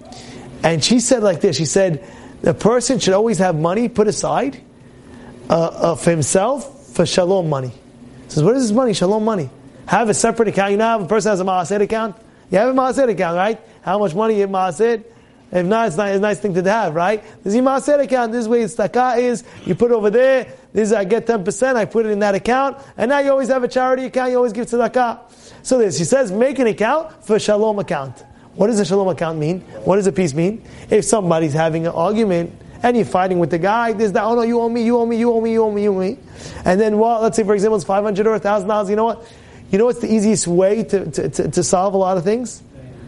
And 0.64 0.84
she 0.84 1.00
said 1.00 1.24
like 1.24 1.42
this, 1.42 1.58
she 1.58 1.66
said, 1.66 2.06
the 2.42 2.54
person 2.54 3.00
should 3.00 3.14
always 3.14 3.38
have 3.40 3.56
money 3.56 3.90
put 3.90 4.08
aside 4.08 4.62
uh, 5.50 5.54
uh, 5.54 5.96
for 5.96 6.12
himself 6.12 6.88
for 6.94 7.06
shalom 7.06 7.50
money. 7.50 7.70
He 7.70 8.30
says, 8.30 8.44
what 8.44 8.56
is 8.56 8.64
this 8.64 8.76
money? 8.76 8.94
Shalom 8.94 9.24
money. 9.24 9.50
Have 9.86 10.10
a 10.10 10.14
separate 10.14 10.48
account. 10.48 10.72
You 10.72 10.78
know 10.78 11.02
a 11.02 11.08
person 11.08 11.32
has 11.32 11.40
a 11.40 11.44
maaser 11.44 11.82
account? 11.82 12.16
You 12.52 12.58
have 12.58 12.70
a 12.70 12.74
maaser 12.74 13.10
account, 13.10 13.36
right? 13.36 13.60
How 13.82 14.00
much 14.00 14.16
money 14.16 14.36
you 14.36 14.42
have 14.42 14.50
maaser? 14.50 15.04
If 15.54 15.66
not, 15.66 15.88
it's, 15.88 15.98
not, 15.98 16.10
it's 16.10 16.18
a 16.18 16.22
nice 16.22 16.40
thing 16.40 16.54
to 16.56 16.64
have, 16.64 16.96
right? 16.96 17.24
This 17.44 17.54
is 17.54 17.56
your 17.56 17.64
maaser 17.64 18.02
account. 18.02 18.32
This 18.32 18.48
way 18.48 18.64
tzedakah 18.64 19.20
is. 19.20 19.44
You 19.66 19.76
put 19.76 19.92
it 19.92 19.94
over 19.94 20.10
there. 20.10 20.46
This 20.74 20.90
is, 20.90 20.94
I 20.94 21.04
get 21.04 21.28
10%, 21.28 21.76
I 21.76 21.86
put 21.86 22.08
it 22.08 22.10
in 22.10 22.20
that 22.20 22.34
account. 22.34 22.78
And 22.98 23.10
now 23.10 23.20
you 23.20 23.30
always 23.30 23.50
have 23.50 23.64
a 23.64 23.68
charity 23.68 24.06
account, 24.06 24.32
you 24.32 24.38
always 24.38 24.54
give 24.54 24.66
tzedakah. 24.66 25.20
So 25.62 25.78
this, 25.78 25.98
he 25.98 26.06
says, 26.06 26.32
make 26.32 26.58
an 26.58 26.68
account 26.68 27.24
for 27.26 27.38
shalom 27.38 27.78
account. 27.78 28.24
What 28.56 28.68
does 28.68 28.80
a 28.80 28.86
shalom 28.86 29.08
account 29.08 29.38
mean? 29.38 29.62
What 29.86 29.98
does 29.98 30.08
a 30.08 30.12
peace 30.12 30.34
mean? 30.34 30.64
If 30.90 31.06
somebody's 31.06 31.54
having 31.54 31.86
an 31.86 31.94
argument, 31.94 32.60
and 32.82 32.98
you're 32.98 33.06
fighting 33.06 33.40
with 33.40 33.50
the 33.50 33.60
guy, 33.60 33.94
there's 33.94 34.12
that, 34.12 34.24
oh 34.24 34.36
no, 34.36 34.42
you 34.42 34.60
owe 34.60 34.68
me, 34.68 34.84
you 34.84 34.98
owe 34.98 35.06
me, 35.06 35.18
you 35.18 35.32
owe 35.32 35.40
me, 35.40 35.54
you 35.54 35.64
owe 35.64 35.72
me, 35.72 35.84
you 35.84 35.96
owe 35.96 36.00
me. 36.00 36.18
And 36.66 36.82
then, 36.82 36.98
well, 36.98 37.22
let's 37.22 37.38
say 37.38 37.44
for 37.44 37.54
example, 37.54 37.78
it's 37.78 37.86
500 37.86 38.28
or 38.28 38.38
$1,000, 38.38 38.90
you 38.90 38.96
know 38.98 39.06
what? 39.06 39.26
you 39.74 39.80
know 39.80 39.86
what's 39.86 40.02
the 40.02 40.14
easiest 40.14 40.46
way 40.46 40.84
to, 40.84 41.10
to, 41.10 41.30
to, 41.30 41.50
to 41.50 41.64
solve 41.64 41.96
a 41.96 41.98
lot 41.98 42.16
of 42.16 42.24
things? 42.24 42.62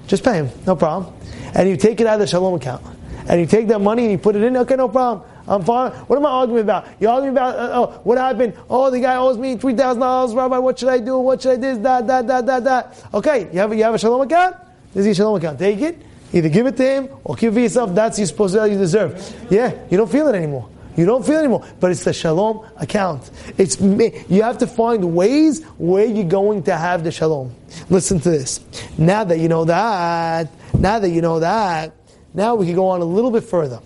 Just 0.08 0.24
pay 0.24 0.34
him, 0.36 0.50
no 0.66 0.76
problem. 0.76 1.14
And 1.54 1.70
you 1.70 1.78
take 1.78 2.00
it 2.02 2.08
out 2.08 2.16
of 2.16 2.20
the 2.22 2.28
shalom 2.28 2.54
account. 2.56 2.84
And 3.28 3.40
you 3.40 3.48
take 3.48 3.68
that 3.70 3.80
money 3.80 4.04
and 4.04 4.12
you 4.12 4.18
put 4.18 4.36
it 4.36 4.44
in, 4.44 4.56
okay, 4.58 4.76
no 4.76 4.88
problem. 4.88 5.28
I'm 5.48 5.64
fine. 5.64 5.92
What 5.92 6.18
am 6.18 6.26
I 6.26 6.30
arguing 6.30 6.62
about? 6.62 6.88
You're 7.00 7.12
arguing 7.12 7.36
about 7.36 7.56
uh, 7.56 7.70
oh, 7.74 8.02
what 8.04 8.18
happened? 8.18 8.54
Oh, 8.70 8.90
the 8.90 9.00
guy 9.00 9.16
owes 9.16 9.38
me 9.38 9.58
three 9.58 9.76
thousand 9.76 10.02
dollars, 10.02 10.34
Rabbi. 10.34 10.58
What 10.58 10.80
should 10.80 10.90
I 10.90 11.00
do? 11.00 11.20
What 11.20 11.42
should 11.42 11.52
I 11.52 11.56
do? 11.58 11.82
That, 11.82 12.08
that, 12.08 12.28
that, 12.28 12.46
that, 12.48 12.64
that. 12.64 13.06
Okay, 13.14 13.48
you 13.54 13.60
have 13.60 13.74
you 13.76 13.84
have 13.84 13.94
a 13.94 14.00
shalom 14.00 14.22
account. 14.22 14.56
This 14.94 15.02
is 15.02 15.06
your 15.06 15.16
shalom 15.16 15.36
account. 15.36 15.60
Take 15.60 15.82
it. 15.82 16.02
Either 16.34 16.50
give 16.50 16.66
it 16.66 16.76
to 16.78 16.84
him 16.84 17.10
or 17.24 17.36
give 17.36 17.56
it 17.58 17.62
yourself. 17.62 17.94
That's 17.94 18.18
you're 18.18 18.26
supposed 18.26 18.56
to 18.56 18.68
you 18.68 18.78
deserve. 18.78 19.36
Yeah, 19.52 19.72
you 19.90 19.98
don't 19.98 20.12
feel 20.12 20.28
it 20.28 20.36
anymore. 20.36 20.68
You 20.96 21.06
don't 21.06 21.26
feel 21.26 21.38
anymore. 21.38 21.66
But 21.80 21.92
it's 21.92 22.04
the 22.04 22.14
shalom 22.14 22.66
account. 22.78 23.30
It's 23.58 23.80
you 23.80 24.44
have 24.44 24.60
to 24.60 24.68
find 24.68 25.16
ways 25.16 25.64
where 25.78 26.06
you're 26.06 26.26
going 26.26 26.64
to 26.64 26.76
have 26.76 27.04
the 27.04 27.12
shalom. 27.12 27.54
Listen 27.90 28.20
to 28.22 28.30
this. 28.30 28.62
Now 28.98 29.24
that 29.24 29.40
you 29.40 29.48
know 29.48 29.66
that, 29.66 30.50
now 30.74 31.00
that 31.00 31.10
you 31.10 31.22
know 31.22 31.40
that, 31.40 31.94
now 32.34 32.56
we 32.56 32.66
can 32.66 32.76
go 32.76 32.90
on 32.90 33.02
a 33.02 33.06
little 33.06 33.32
bit 33.32 33.44
further. 33.44 33.80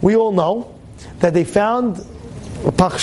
We 0.00 0.16
all 0.16 0.32
know 0.32 0.74
that 1.20 1.34
they 1.34 1.44
found 1.44 2.04
Pach 2.76 3.00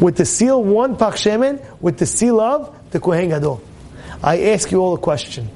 with 0.00 0.16
the 0.16 0.24
seal, 0.24 0.62
one 0.62 0.96
Pach 0.96 1.18
with 1.80 1.98
the 1.98 2.06
seal 2.06 2.40
of 2.40 2.90
the 2.90 3.00
Kohen 3.00 3.28
Gadol. 3.28 3.62
I 4.22 4.50
ask 4.50 4.70
you 4.70 4.80
all 4.80 4.94
a 4.94 4.98
question. 4.98 5.46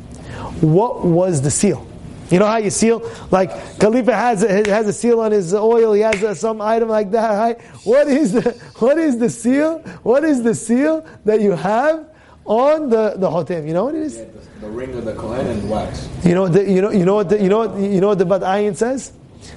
What 0.61 1.05
was 1.05 1.43
the 1.43 1.51
seal? 1.51 1.87
You 2.33 2.39
know 2.39 2.47
how 2.47 2.57
you 2.57 2.71
seal? 2.71 3.03
Like 3.31 3.51
Khalifa 3.79 4.15
has 4.15 4.43
a, 4.43 4.67
has 4.71 4.89
a 4.89 4.93
seal 4.93 5.21
on 5.21 5.33
his 5.33 5.53
oil. 5.53 5.93
He 5.93 6.01
has 6.01 6.23
a, 6.23 6.35
some 6.35 6.63
item 6.63 6.89
like 6.89 7.11
that. 7.11 7.37
Right? 7.37 7.61
What 7.85 8.09
is 8.09 8.33
the 8.33 8.53
what 8.79 8.97
is 8.97 9.19
the 9.19 9.29
seal? 9.29 9.81
What 10.03 10.25
is 10.25 10.43
the 10.43 10.55
seal 10.55 11.07
that 11.27 11.43
you 11.43 11.51
have 11.53 12.09
on 12.47 12.89
the 12.89 13.17
the 13.19 13.29
hotem? 13.29 13.67
You 13.67 13.75
know 13.75 13.85
what 13.85 13.95
it 13.97 14.05
is? 14.05 14.17
Yeah, 14.17 14.25
the, 14.25 14.61
the, 14.61 14.69
ring 14.71 14.95
of 14.95 15.05
the 15.05 15.15
Kohen 15.15 15.47
and 15.47 15.69
wax. 15.69 16.09
You 16.25 16.35
know 16.35 16.49
the, 16.49 16.65
you 16.65 16.81
know 16.81 16.91
you 16.91 17.05
know 17.05 17.17
what 17.17 17.29
the, 17.29 17.43
you 17.43 17.51
know 17.51 17.67
what, 17.67 17.79
you 17.79 18.01
know 18.01 18.09
what 18.09 18.19
the 18.19 18.25
Badayin 18.25 18.77
says? 18.77 19.13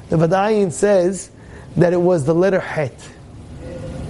The 0.09 0.17
Badayin 0.17 0.69
says 0.73 1.31
that 1.77 1.93
it 1.93 2.01
was 2.01 2.25
the 2.25 2.35
letter 2.35 2.59
Het. 2.59 3.09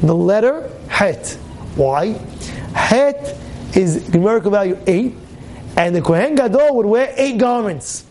The 0.01 0.15
letter 0.15 0.71
Het. 0.87 1.37
Why? 1.75 2.13
Het 2.73 3.37
is 3.73 4.11
numerical 4.11 4.49
value 4.49 4.79
eight, 4.87 5.13
and 5.77 5.95
the 5.95 6.01
Kohen 6.01 6.33
Gadol 6.33 6.77
would 6.77 6.87
wear 6.87 7.13
eight 7.15 7.37
garments. 7.37 8.05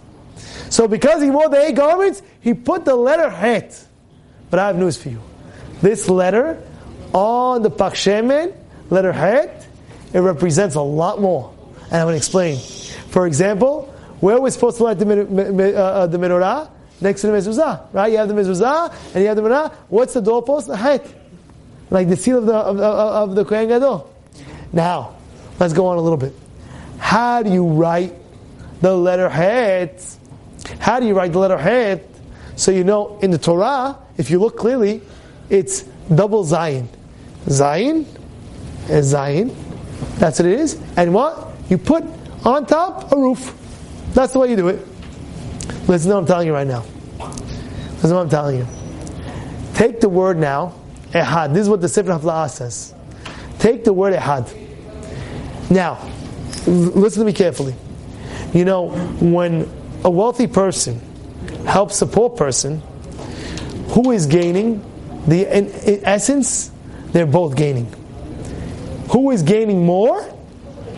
So 0.75 0.89
because 0.89 1.23
he 1.23 1.31
wore 1.31 1.49
the 1.49 1.67
eight 1.67 1.77
garments, 1.77 2.21
he 2.41 2.53
put 2.53 2.85
the 2.85 2.97
letter 2.97 3.31
Het. 3.31 3.87
But 4.51 4.59
I 4.59 4.67
have 4.67 4.77
news 4.77 5.01
for 5.01 5.09
you. 5.09 5.21
This 5.81 6.09
letter 6.09 6.61
on 7.13 7.63
the 7.63 7.71
Pach 7.71 7.93
Shemen, 7.93 8.53
letter 8.91 9.13
Het, 9.13 9.69
it 10.13 10.19
represents 10.19 10.75
a 10.75 10.81
lot 10.81 11.21
more. 11.21 11.55
And 11.85 11.95
I'm 11.95 12.07
going 12.07 12.15
to 12.15 12.17
explain. 12.17 12.59
For 13.11 13.29
example, 13.29 13.95
where 14.19 14.41
we're 14.41 14.51
supposed 14.51 14.79
to 14.79 14.83
light 14.83 14.99
the, 14.99 15.07
uh, 15.07 15.81
uh, 15.81 16.07
the 16.09 16.19
menorah? 16.19 16.69
Next 17.01 17.21
to 17.21 17.29
the 17.29 17.35
mezuzah, 17.35 17.93
right? 17.93 18.11
You 18.11 18.19
have 18.19 18.27
the 18.27 18.35
mezuzah 18.35 18.93
and 19.15 19.23
you 19.23 19.29
have 19.29 19.37
the 19.37 19.43
menorah. 19.43 19.73
What's 19.91 20.15
the 20.15 20.23
doorpost? 20.23 20.67
The 20.67 20.77
Het. 20.77 21.07
Like 21.91 22.09
the 22.09 22.17
seal 22.17 22.39
of 22.39 22.47
the, 22.47 22.55
of, 22.57 22.81
of 22.81 23.37
the 23.37 23.45
Kohen 23.45 23.69
Gadol. 23.69 24.13
Now, 24.73 25.15
let's 25.61 25.73
go 25.73 25.87
on 25.87 25.99
a 25.99 26.01
little 26.01 26.19
bit. 26.19 26.35
How 26.99 27.45
do 27.45 27.53
you 27.53 27.65
write 27.65 28.13
the 28.81 28.93
letter 28.97 29.29
Het? 29.29 30.19
How 30.79 31.01
do 31.01 31.07
you 31.07 31.15
write 31.15 31.33
the 31.33 31.39
letter 31.39 31.59
Het? 31.59 32.07
So 32.57 32.71
you 32.71 32.85
know 32.85 33.19
in 33.21 33.31
the 33.31 33.39
Torah, 33.39 33.99
if 34.17 34.31
you 34.31 34.39
look 34.39 34.57
clearly, 34.57 35.01
it's 35.51 35.83
double 36.15 36.45
Zayin. 36.45 36.87
Zayin 37.47 38.07
is 38.89 39.13
Zayin. 39.13 39.55
That's 40.17 40.39
what 40.39 40.47
it 40.47 40.59
is. 40.59 40.81
And 40.97 41.13
what? 41.13 41.53
You 41.69 41.79
put 41.79 42.05
on 42.45 42.67
top 42.67 43.13
a 43.13 43.17
roof. 43.17 43.55
That's 44.13 44.33
the 44.33 44.39
way 44.39 44.51
you 44.51 44.57
do 44.57 44.69
it. 44.69 44.87
Listen 45.89 46.11
to 46.11 46.15
what 46.15 46.21
I'm 46.21 46.27
telling 46.27 46.47
you 46.47 46.55
right 46.55 46.67
now. 46.67 46.85
Listen 47.19 48.11
to 48.11 48.15
what 48.15 48.23
I'm 48.23 48.29
telling 48.29 48.59
you. 48.59 48.67
Take 49.75 50.01
the 50.01 50.09
word 50.09 50.39
now, 50.39 50.75
Ehad. 51.11 51.53
This 51.53 51.63
is 51.63 51.69
what 51.69 51.81
the 51.81 51.89
Sefer 51.89 52.11
Hafla'ah 52.11 52.49
says. 52.51 52.95
Take 53.59 53.85
the 53.85 53.93
word 53.93 54.15
Ehad. 54.15 54.53
Now, 55.71 55.99
listen 56.67 57.21
to 57.21 57.25
me 57.25 57.33
carefully. 57.33 57.75
You 58.53 58.65
know, 58.65 58.91
when 59.21 59.69
a 60.05 60.11
wealthy 60.11 60.47
person 60.47 61.01
helps 61.67 62.01
a 62.03 62.07
poor 62.07 62.31
person, 62.31 62.81
who 63.89 64.11
is 64.11 64.27
gaining? 64.27 64.85
The 65.27 65.47
in, 65.57 65.69
in 65.69 66.05
essence, 66.05 66.71
they're 67.13 67.27
both 67.27 67.57
gaining. 67.57 67.87
Who 69.11 69.31
is 69.31 69.43
gaining 69.43 69.85
more? 69.87 70.31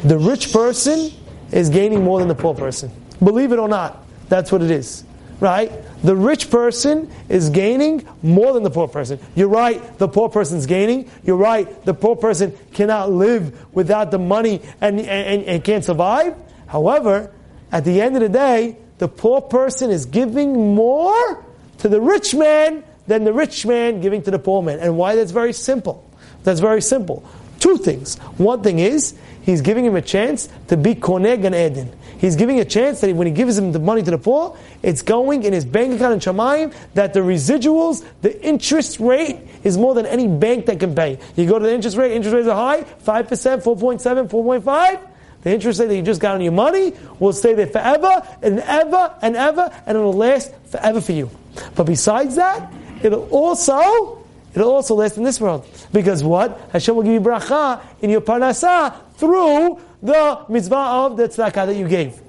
The 0.03 0.19
rich 0.19 0.53
person 0.53 1.13
is 1.53 1.71
gaining 1.71 2.03
more 2.03 2.19
than 2.19 2.29
the 2.29 2.35
poor 2.35 2.55
person. 2.55 2.91
Believe 3.23 3.53
it 3.53 3.59
or 3.59 3.69
not, 3.69 4.05
that's 4.29 4.51
what 4.51 4.63
it 4.63 4.71
is. 4.71 5.05
Right? 5.39 5.71
The 6.03 6.17
rich 6.17 6.51
person 6.51 7.11
is 7.29 7.51
gaining 7.51 8.09
more 8.23 8.53
than 8.55 8.63
the 8.63 8.71
poor 8.71 8.89
person. 8.89 9.19
You're 9.35 9.49
right, 9.49 9.99
the 9.99 10.09
poor 10.09 10.29
person's 10.29 10.67
gaining. 10.67 11.11
You're 11.25 11.37
right, 11.37 11.85
the 11.85 11.95
poor 11.95 12.17
person 12.17 12.57
cannot 12.73 13.13
live 13.13 13.75
without 13.75 14.11
the 14.11 14.19
money 14.19 14.63
and, 14.81 14.99
and, 14.99 15.45
and 15.45 15.63
can't 15.63 15.85
survive. 15.85 16.35
However, 16.67 17.33
at 17.71 17.85
the 17.85 18.01
end 18.01 18.17
of 18.17 18.23
the 18.23 18.29
day, 18.29 18.79
the 18.99 19.09
poor 19.09 19.41
person 19.41 19.91
is 19.91 20.07
giving 20.07 20.75
more 20.75 21.45
to 21.79 21.89
the 21.89 22.01
rich 22.01 22.35
man 22.35 22.83
than 23.07 23.25
the 23.25 23.33
rich 23.33 23.67
man 23.67 24.01
giving 24.01 24.23
to 24.23 24.31
the 24.31 24.39
poor 24.39 24.63
man. 24.63 24.79
And 24.81 24.97
why 24.97 25.15
that's 25.15 25.33
very 25.33 25.53
simple. 25.53 26.09
That's 26.45 26.61
very 26.61 26.83
simple. 26.83 27.25
Two 27.61 27.79
things. 27.79 28.17
One 28.39 28.63
thing 28.63 28.79
is, 28.79 29.15
he's 29.43 29.61
giving 29.61 29.85
him 29.85 29.97
a 29.97 30.03
chance 30.03 30.49
to 30.69 30.77
be 30.77 30.95
Koneg 30.95 31.45
and 31.45 31.55
Eden. 31.55 31.93
He's 32.19 32.37
giving 32.37 32.61
a 32.61 32.65
chance 32.65 33.01
that 33.01 33.15
when 33.15 33.27
he 33.27 33.33
gives 33.33 33.59
him 33.59 33.73
the 33.73 33.79
money 33.79 34.03
to 34.03 34.11
the 34.11 34.19
poor, 34.19 34.57
it's 34.83 35.03
going 35.03 35.43
in 35.43 35.53
his 35.53 35.65
bank 35.65 35.95
account 35.95 36.15
in 36.15 36.35
Shamayim, 36.35 36.75
that 36.95 37.13
the 37.13 37.21
residuals, 37.21 38.05
the 38.23 38.43
interest 38.45 39.01
rate, 39.01 39.39
is 39.65 39.77
more 39.77 39.95
than 39.95 40.07
any 40.07 40.27
bank 40.27 40.67
that 40.67 40.81
can 40.81 40.95
pay. 40.95 41.19
You 41.37 41.47
go 41.47 41.59
to 41.59 41.65
the 41.65 41.75
interest 41.75 41.97
rate, 41.97 42.13
interest 42.13 42.35
rates 42.35 42.49
are 42.49 42.57
high, 42.57 42.83
5%, 42.83 43.27
4.7, 43.63 44.29
4.5, 44.29 45.01
the 45.47 45.53
interest 45.53 45.79
rate 45.79 45.87
that 45.87 45.95
you 45.95 46.03
just 46.03 46.21
got 46.21 46.35
on 46.35 46.41
your 46.41 46.51
money 46.51 46.93
will 47.21 47.33
stay 47.33 47.55
there 47.55 47.69
forever 47.69 48.21
and 48.43 48.59
ever 48.59 49.15
and 49.23 49.37
ever, 49.37 49.73
and 49.87 49.97
it'll 49.97 50.13
last 50.13 50.53
forever 50.73 51.01
for 51.01 51.13
you. 51.13 51.31
But 51.77 51.85
besides 51.85 52.35
that, 52.35 52.73
it'll 53.01 53.29
also 53.29 54.25
it'll 54.53 54.73
also 54.73 54.97
last 54.97 55.19
in 55.19 55.23
this 55.23 55.41
world. 55.41 55.65
Because 55.93 56.25
what? 56.25 56.61
Hashem 56.73 56.97
will 56.97 57.05
give 57.05 57.13
you 57.13 57.21
bracha 57.21 57.81
in 58.03 58.11
your 58.11 58.23
parnasah 58.23 58.93
through 59.19 59.81
the 60.03 60.45
mitzvah 60.49 60.75
of 60.75 61.17
the 61.17 61.29
tzedakah 61.29 61.67
that 61.67 61.77
you 61.77 61.87
gave. 61.87 62.21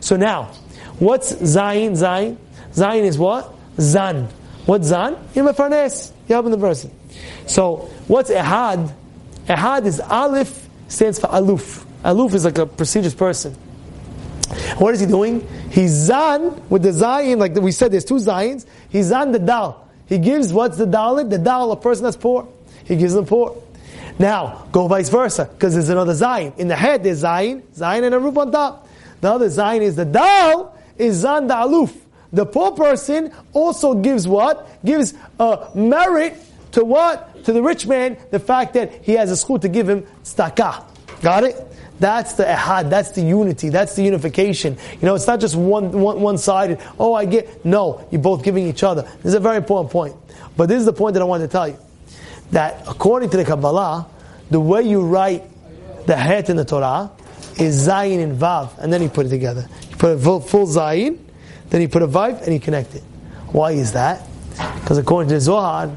So 0.00 0.18
now, 0.18 0.52
what's 0.98 1.32
zayin? 1.32 1.92
Zayin? 1.92 2.36
Zayin 2.74 3.04
is 3.04 3.16
what? 3.16 3.54
Zan. 3.80 4.28
What's 4.66 4.88
zan? 4.88 5.16
You're 5.34 5.50
parnes. 5.54 6.12
You're 6.28 6.36
helping 6.36 6.50
the 6.50 6.58
person. 6.58 6.90
So 7.46 7.88
what's 8.06 8.30
ehad? 8.30 8.92
Ehad 9.46 9.86
is 9.86 9.98
aleph, 9.98 10.68
stands 10.88 11.18
for 11.18 11.28
aluf. 11.28 11.85
Aluf 12.06 12.34
is 12.34 12.44
like 12.44 12.56
a 12.58 12.66
prestigious 12.66 13.14
person. 13.14 13.52
What 14.78 14.94
is 14.94 15.00
he 15.00 15.06
doing? 15.06 15.46
He's 15.70 15.90
zan 15.90 16.62
with 16.68 16.84
the 16.84 16.90
zayin, 16.90 17.38
like 17.38 17.52
we 17.56 17.72
said, 17.72 17.90
there's 17.90 18.04
two 18.04 18.14
zayins. 18.14 18.64
He's 18.88 19.06
zan 19.06 19.32
the 19.32 19.40
dal. 19.40 19.88
He 20.06 20.18
gives 20.18 20.52
what's 20.52 20.78
the 20.78 20.86
dalit? 20.86 21.30
The 21.30 21.38
dal, 21.38 21.72
a 21.72 21.76
person 21.76 22.04
that's 22.04 22.16
poor. 22.16 22.46
He 22.84 22.94
gives 22.94 23.12
them 23.12 23.26
poor. 23.26 23.60
Now, 24.20 24.68
go 24.70 24.86
vice 24.86 25.08
versa, 25.08 25.46
because 25.46 25.74
there's 25.74 25.88
another 25.88 26.12
zayin. 26.12 26.56
In 26.58 26.68
the 26.68 26.76
head, 26.76 27.02
there's 27.02 27.24
zayin, 27.24 27.62
zayin 27.74 28.04
and 28.04 28.14
a 28.14 28.20
roof 28.20 28.36
on 28.38 28.52
top. 28.52 28.88
The 29.20 29.32
other 29.32 29.48
zayin 29.48 29.80
is 29.80 29.96
the 29.96 30.04
dal, 30.04 30.78
is 30.96 31.16
zan 31.16 31.48
the 31.48 31.54
aluf. 31.54 31.92
The 32.32 32.46
poor 32.46 32.70
person 32.70 33.32
also 33.52 33.94
gives 33.94 34.28
what? 34.28 34.84
Gives 34.84 35.12
a 35.40 35.70
merit 35.74 36.36
to 36.72 36.84
what? 36.84 37.44
To 37.46 37.52
the 37.52 37.62
rich 37.62 37.88
man, 37.88 38.16
the 38.30 38.38
fact 38.38 38.74
that 38.74 39.04
he 39.04 39.14
has 39.14 39.32
a 39.32 39.36
school 39.36 39.58
to 39.58 39.68
give 39.68 39.88
him 39.88 40.06
tzedakah. 40.22 40.84
Got 41.20 41.42
it? 41.42 41.56
That's 41.98 42.34
the 42.34 42.44
ehad, 42.44 42.90
that's 42.90 43.12
the 43.12 43.22
unity, 43.22 43.70
that's 43.70 43.96
the 43.96 44.02
unification. 44.02 44.76
You 44.92 45.06
know, 45.06 45.14
it's 45.14 45.26
not 45.26 45.40
just 45.40 45.56
one, 45.56 45.92
one, 45.92 46.20
one-sided, 46.20 46.78
oh, 46.98 47.14
I 47.14 47.24
get, 47.24 47.64
no, 47.64 48.06
you're 48.10 48.20
both 48.20 48.44
giving 48.44 48.66
each 48.66 48.82
other. 48.82 49.02
This 49.02 49.26
is 49.26 49.34
a 49.34 49.40
very 49.40 49.56
important 49.56 49.90
point. 49.90 50.14
But 50.56 50.68
this 50.68 50.78
is 50.78 50.84
the 50.84 50.92
point 50.92 51.14
that 51.14 51.22
I 51.22 51.24
wanted 51.24 51.46
to 51.46 51.52
tell 51.52 51.68
you. 51.68 51.78
That 52.52 52.84
according 52.86 53.30
to 53.30 53.36
the 53.38 53.44
Kabbalah, 53.44 54.06
the 54.50 54.60
way 54.60 54.82
you 54.82 55.02
write 55.02 55.42
the 56.06 56.16
het 56.16 56.50
in 56.50 56.56
the 56.56 56.64
Torah 56.64 57.10
is 57.58 57.88
Zayin 57.88 58.22
and 58.22 58.38
Vav, 58.38 58.76
and 58.78 58.92
then 58.92 59.02
you 59.02 59.08
put 59.08 59.26
it 59.26 59.30
together. 59.30 59.66
You 59.90 59.96
put 59.96 60.12
a 60.12 60.18
full, 60.18 60.40
full 60.40 60.66
Zayin, 60.66 61.18
then 61.70 61.80
you 61.80 61.88
put 61.88 62.02
a 62.02 62.06
Vav, 62.06 62.42
and 62.42 62.52
you 62.52 62.60
connect 62.60 62.94
it. 62.94 63.02
Why 63.48 63.72
is 63.72 63.92
that? 63.92 64.26
Because 64.80 64.98
according 64.98 65.28
to 65.30 65.34
the 65.36 65.40
Zohar, 65.40 65.88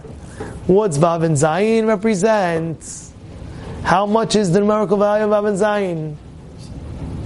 what's 0.66 0.98
Vav 0.98 1.24
and 1.24 1.36
Zayin 1.36 1.88
represents? 1.88 3.09
How 3.90 4.06
much 4.06 4.36
is 4.36 4.52
the 4.52 4.60
numerical 4.60 4.98
value 4.98 5.26
of 5.26 5.32
Aben 5.32 5.56
Zayin? 5.56 6.16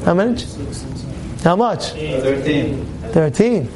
How 0.06 0.14
much? 0.14 0.46
How 1.44 1.58
much? 1.58 1.90
13. 1.90 2.86
13. 3.12 3.68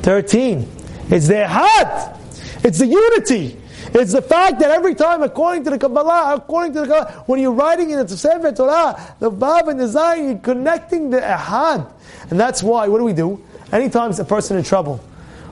13. 0.00 0.68
It's 1.10 1.28
the 1.28 1.46
heart. 1.46 2.16
It's 2.64 2.78
the 2.78 2.86
unity. 2.86 3.60
It's 3.92 4.12
the 4.12 4.22
fact 4.22 4.60
that 4.60 4.70
every 4.70 4.94
time, 4.94 5.22
according 5.22 5.64
to 5.64 5.70
the 5.72 5.78
Kabbalah, 5.78 6.36
according 6.36 6.72
to 6.72 6.80
the 6.80 6.86
Kabbalah, 6.86 7.24
when 7.26 7.38
you're 7.38 7.52
writing 7.52 7.90
in 7.90 7.98
the 7.98 8.08
Sefer 8.16 8.52
Torah, 8.52 9.14
the 9.18 9.30
Vav 9.30 9.68
and 9.68 9.78
the 9.78 9.84
Zayin, 9.84 10.24
you're 10.30 10.38
connecting 10.38 11.10
the 11.10 11.20
Ahad. 11.20 11.86
And 12.30 12.40
that's 12.40 12.62
why, 12.62 12.88
what 12.88 12.96
do 12.96 13.04
we 13.04 13.12
do? 13.12 13.44
Anytime 13.72 14.10
a 14.12 14.24
person 14.24 14.56
in 14.56 14.64
trouble, 14.64 15.04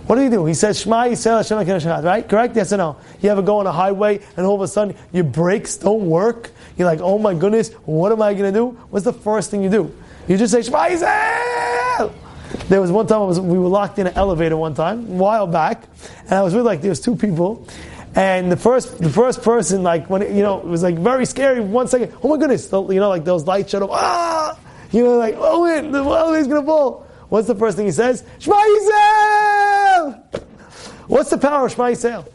what 0.06 0.16
do 0.16 0.22
you 0.22 0.30
do? 0.30 0.44
He 0.46 0.54
says, 0.54 0.80
Shema 0.80 1.04
Yisrael 1.04 1.38
Hashem 1.38 1.58
Elokeinu 1.58 2.04
right? 2.04 2.28
Correct? 2.28 2.56
Yes 2.56 2.72
or 2.72 2.76
no? 2.76 2.96
You 3.20 3.30
ever 3.30 3.42
go 3.42 3.58
on 3.58 3.66
a 3.66 3.72
highway 3.72 4.20
and 4.36 4.44
all 4.44 4.54
of 4.54 4.60
a 4.60 4.68
sudden 4.68 4.96
your 5.12 5.24
brakes 5.24 5.76
don't 5.76 6.08
work? 6.08 6.50
You're 6.76 6.88
like, 6.88 7.00
oh 7.00 7.18
my 7.18 7.34
goodness, 7.34 7.72
what 7.84 8.12
am 8.12 8.20
I 8.22 8.34
going 8.34 8.52
to 8.52 8.58
do? 8.58 8.70
What's 8.90 9.04
the 9.04 9.12
first 9.12 9.50
thing 9.50 9.62
you 9.62 9.70
do? 9.70 9.94
You 10.28 10.36
just 10.36 10.52
say, 10.52 10.62
Shema 10.62 10.88
Yisrael! 10.88 12.12
There 12.68 12.80
was 12.80 12.90
one 12.90 13.06
time 13.06 13.20
was, 13.26 13.40
we 13.40 13.58
were 13.58 13.68
locked 13.68 13.98
in 13.98 14.06
an 14.06 14.14
elevator 14.14 14.56
one 14.56 14.74
time, 14.74 15.00
a 15.00 15.14
while 15.14 15.46
back, 15.46 15.84
and 16.22 16.32
I 16.32 16.42
was 16.42 16.54
with 16.54 16.66
like, 16.66 16.82
there 16.82 16.90
was 16.90 17.00
two 17.00 17.16
people, 17.16 17.66
and 18.14 18.52
the 18.52 18.56
first, 18.56 18.98
the 18.98 19.08
first 19.08 19.42
person, 19.42 19.82
like, 19.82 20.10
when, 20.10 20.22
it, 20.22 20.32
you 20.32 20.42
know, 20.42 20.58
it 20.58 20.66
was 20.66 20.82
like 20.82 20.96
very 20.96 21.24
scary, 21.24 21.60
one 21.60 21.88
second, 21.88 22.12
oh 22.22 22.28
my 22.28 22.36
goodness, 22.36 22.70
you 22.70 23.00
know, 23.00 23.08
like 23.08 23.24
those 23.24 23.46
lights 23.46 23.70
shut 23.70 23.82
off, 23.82 23.90
ah! 23.92 24.58
You 24.90 25.04
know, 25.04 25.16
like, 25.16 25.34
oh 25.38 25.62
wait, 25.62 25.90
the 25.90 25.98
elevator's 25.98 26.46
gonna 26.46 26.66
fall. 26.66 27.06
What's 27.30 27.46
the 27.46 27.54
first 27.54 27.78
thing 27.78 27.86
he 27.86 27.92
says? 27.92 28.22
Shema 28.38 28.56
Yisrael! 28.56 29.51
What's 31.06 31.30
the 31.30 31.38
power 31.38 31.66
of 31.66 31.72
Shema 31.72 31.84
Yisrael? 31.84 32.26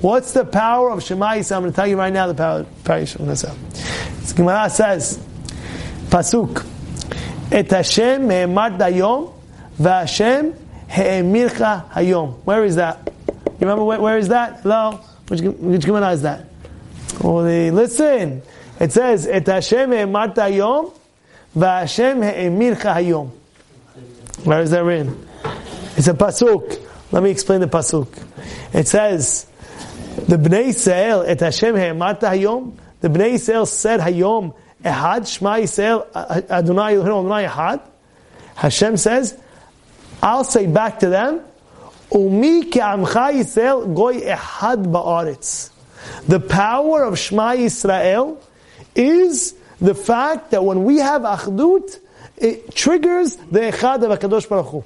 What's 0.00 0.32
the 0.32 0.44
power 0.44 0.90
of 0.90 1.02
Shema 1.02 1.34
Yisrael? 1.34 1.56
I'm 1.56 1.62
going 1.62 1.72
to 1.72 1.76
tell 1.76 1.86
you 1.86 1.96
right 1.96 2.12
now 2.12 2.26
the 2.26 2.34
power, 2.34 2.60
of 2.60 3.08
Shema 3.08 3.32
Yisrael. 3.32 4.36
Gemara 4.36 4.70
says, 4.70 5.18
Pasuk, 6.08 6.66
Et 7.50 7.70
Hashem 7.70 8.26
me'emad 8.26 8.78
dayom, 8.78 9.32
v'Hashem 9.78 10.54
he'emircha 10.88 11.90
hayom. 11.90 12.34
Where 12.44 12.64
is 12.64 12.76
that? 12.76 13.12
You 13.26 13.52
remember 13.60 13.84
where, 13.84 14.00
where 14.00 14.18
is 14.18 14.28
that? 14.28 14.60
Hello? 14.60 15.00
Which, 15.28 15.40
which 15.42 15.84
Gemara 15.84 16.12
is 16.12 16.22
that? 16.22 16.46
Holy, 17.20 17.70
listen. 17.70 18.42
It 18.80 18.92
says, 18.92 19.26
Et 19.26 19.46
Hashem 19.46 19.90
me'emad 19.90 20.34
dayom, 20.34 20.92
v'Hashem 21.56 22.22
he'emircha 22.22 22.94
hayom. 22.94 23.30
Where 24.44 24.60
is 24.60 24.70
that 24.70 24.82
written? 24.82 25.28
It's 25.96 26.08
a 26.08 26.14
pasuk. 26.14 26.80
Let 27.12 27.22
me 27.22 27.30
explain 27.30 27.60
the 27.60 27.66
pasuk. 27.66 28.08
It 28.72 28.88
says, 28.88 29.46
the 30.16 30.36
Bnei 30.36 30.68
Yisrael 30.68 31.26
et 31.26 31.40
Hashem 31.40 31.76
he'emata 31.76 32.26
hayom. 32.26 32.74
The 33.00 33.08
Bnei 33.08 33.34
Yisrael 33.34 33.66
said 33.66 34.00
hayom 34.00 34.54
ehad 34.82 35.26
Shema 35.26 35.56
Yisrael 35.56 36.06
uh, 36.14 36.40
Adonai 36.48 36.94
Elohim 36.94 37.26
Adonai 37.26 37.46
ehad. 37.46 37.82
Hashem 38.54 38.96
says, 38.96 39.38
I'll 40.22 40.44
say 40.44 40.66
back 40.66 41.00
to 41.00 41.08
them, 41.08 41.40
Umi 42.12 42.64
ke'amcha 42.64 43.32
Yisrael 43.32 43.94
goy 43.94 44.20
ehad 44.20 44.84
ba'aretz. 44.86 45.70
The 46.26 46.40
power 46.40 47.04
of 47.04 47.18
Shema 47.18 47.52
Yisrael 47.52 48.38
is 48.94 49.54
the 49.80 49.94
fact 49.94 50.52
that 50.52 50.64
when 50.64 50.84
we 50.84 50.98
have 50.98 51.22
achdut, 51.22 51.98
it 52.36 52.74
triggers 52.74 53.36
the 53.36 53.60
Echad 53.60 54.02
of 54.02 54.18
HaKadosh 54.18 54.48
Baruch 54.48 54.66
Hu. 54.66 54.84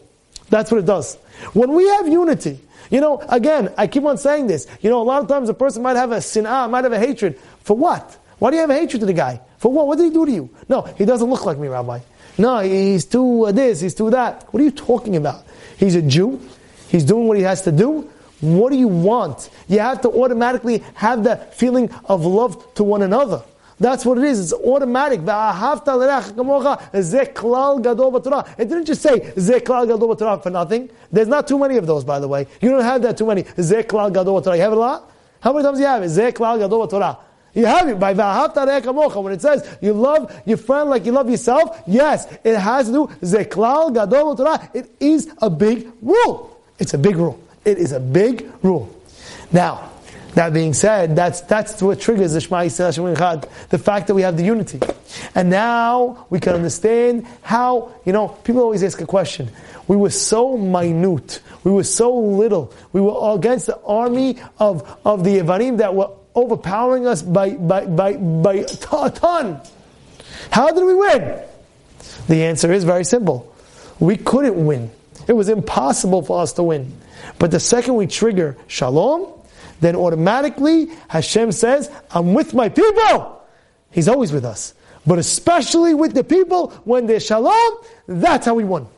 That's 0.49 0.71
what 0.71 0.79
it 0.79 0.87
does. 0.87 1.17
When 1.53 1.73
we 1.75 1.87
have 1.89 2.09
unity, 2.09 2.61
you 2.91 3.01
know, 3.01 3.19
again, 3.29 3.73
I 3.77 3.87
keep 3.87 4.05
on 4.05 4.19
saying 4.19 4.47
this. 4.47 4.67
You 4.81 4.91
know, 4.91 5.03
a 5.03 5.05
lot 5.05 5.23
of 5.23 5.29
times 5.29 5.49
a 5.49 5.55
person 5.55 5.83
might 5.83 5.97
have 5.97 6.13
a 6.13 6.21
sin'ah, 6.21 6.69
might 6.69 6.85
have 6.85 6.93
a 6.93 6.99
hatred. 6.99 7.39
For 7.65 7.77
what? 7.77 8.17
Why 8.39 8.51
do 8.51 8.57
you 8.57 8.61
have 8.61 8.71
a 8.71 8.75
hatred 8.75 9.01
to 9.01 9.07
the 9.07 9.13
guy? 9.13 9.41
For 9.59 9.73
what? 9.73 9.87
What 9.87 9.99
did 9.99 10.05
he 10.05 10.11
do 10.11 10.27
to 10.27 10.33
you? 10.33 10.51
No, 10.69 10.83
he 10.83 11.05
doesn't 11.05 11.29
look 11.29 11.45
like 11.45 11.59
me, 11.59 11.69
Rabbi. 11.69 12.01
No, 12.39 12.61
he's 12.61 13.07
too 13.07 13.51
this, 13.53 13.81
he's 13.81 13.95
too 13.95 14.11
that. 14.11 14.45
What 14.53 14.61
are 14.61 14.65
you 14.65 14.71
talking 14.71 15.17
about? 15.17 15.45
He's 15.79 15.95
a 15.95 16.03
Jew. 16.03 16.41
He's 16.89 17.05
doing 17.05 17.27
what 17.27 17.37
he 17.37 17.43
has 17.43 17.63
to 17.63 17.73
do. 17.73 18.11
What 18.41 18.71
do 18.71 18.79
you 18.79 18.89
want? 18.89 19.49
You 19.67 19.79
have 19.81 20.03
to 20.03 20.11
automatically 20.11 20.85
have 20.95 21.25
that 21.25 21.55
feeling 21.55 21.91
of 22.05 22.27
love 22.27 22.75
to 22.75 22.85
one 22.85 23.03
another. 23.03 23.43
That's 23.79 24.07
what 24.07 24.17
it 24.19 24.25
is. 24.25 24.41
It's 24.41 24.53
automatic. 24.55 25.21
It 25.21 25.27
didn't 28.69 28.85
just 28.87 29.03
say 29.03 29.21
for 30.41 30.51
nothing. 30.51 30.91
There's 31.13 31.29
not 31.29 31.47
too 31.47 31.59
many 31.59 31.77
of 31.77 31.87
those, 31.87 32.03
by 32.05 32.19
the 32.19 32.29
way. 32.29 32.47
You 32.63 32.71
don't 32.71 32.83
have 32.83 33.03
that 33.03 33.19
too 33.19 33.27
many. 33.27 33.45
You 33.57 33.65
have 33.65 34.73
a 34.73 34.77
lot. 34.77 35.13
How 35.41 35.53
many 35.53 35.63
times 35.63 35.77
do 35.79 35.83
you 35.83 35.89
have 35.89 36.03
it? 36.03 37.17
You 37.55 37.65
have 37.65 37.89
it 37.89 37.99
by 37.99 38.13
v'ahavta 38.13 39.23
When 39.23 39.33
it 39.33 39.41
says 39.41 39.79
you 39.81 39.93
love 39.95 40.43
your 40.47 40.59
friend 40.59 40.91
like 40.91 41.07
you 41.07 41.13
love 41.13 41.31
yourself, 41.31 41.83
yes, 41.87 42.27
it 42.45 42.57
has 42.57 42.87
to 42.87 42.93
do 42.93 43.07
zeklal 43.23 43.95
gadol 43.95 44.37
It 44.75 44.91
is 45.01 45.33
a 45.41 45.51
big 45.51 45.91
rule. 46.03 46.61
It's 46.79 46.95
a 46.95 46.99
big 46.99 47.17
rule. 47.17 47.41
It 47.65 47.79
is 47.79 47.93
a 47.93 48.01
big 48.01 48.51
rule. 48.63 48.95
Now, 49.53 49.91
that 50.37 50.53
being 50.53 50.75
said, 50.75 51.17
that's, 51.17 51.41
that's 51.41 51.81
what 51.81 51.99
triggers 51.99 52.35
the 52.35 52.43
Shema 52.43 52.59
Yisrael 52.59 53.49
the 53.71 53.79
fact 53.79 54.07
that 54.07 54.15
we 54.15 54.21
have 54.21 54.37
the 54.37 54.45
unity. 54.45 54.79
And 55.35 55.49
now 55.49 56.27
we 56.29 56.41
can 56.41 56.53
understand 56.53 57.27
how, 57.41 57.95
you 58.05 58.13
know, 58.13 58.29
people 58.29 58.61
always 58.61 58.83
ask 58.83 59.01
a 59.01 59.07
question. 59.07 59.51
We 59.89 59.97
were 59.97 60.11
so 60.11 60.59
minute. 60.59 61.41
We 61.65 61.71
were 61.71 61.85
so 61.85 62.15
little. 62.15 62.75
We 62.93 63.01
were 63.01 63.35
against 63.35 63.65
the 63.65 63.81
army 63.81 64.37
of, 64.59 64.99
of 65.07 65.25
the 65.25 65.39
Yevanim 65.39 65.79
that 65.79 65.95
were 65.95 66.11
overpowering 66.35 67.07
us 67.07 67.23
by, 67.23 67.53
by, 67.53 67.87
by, 67.87 68.17
by 68.17 68.55
a 68.57 69.11
ton. 69.11 69.59
How 70.51 70.71
did 70.71 70.85
we 70.85 70.95
win? 70.95 71.41
The 72.29 72.45
answer 72.45 72.71
is 72.73 72.85
very 72.85 73.05
simple. 73.05 73.55
We 74.01 74.19
couldn't 74.19 74.67
win. 74.67 74.91
It 75.29 75.33
was 75.33 75.49
impossible 75.49 76.21
for 76.21 76.43
us 76.43 76.53
to 76.55 76.63
win. 76.63 76.93
But 77.39 77.53
the 77.53 77.61
second 77.61 77.95
we 77.95 78.07
trigger 78.07 78.59
shalom, 78.67 79.33
then 79.81 79.97
automatically 79.97 80.89
Hashem 81.09 81.53
says, 81.53 81.91
I'm 82.11 82.35
with 82.35 82.55
my 82.55 82.69
people. 82.69 83.43
He's 83.91 84.09
always 84.09 84.33
with 84.33 84.45
us. 84.45 84.75
But 85.07 85.19
especially 85.19 85.95
with 85.95 86.15
the 86.15 86.25
people, 86.25 86.71
when 86.85 87.07
there's 87.07 87.25
shalom, 87.25 87.79
that's 88.07 88.47
how 88.47 88.55
we 88.55 88.65
won. 88.65 88.89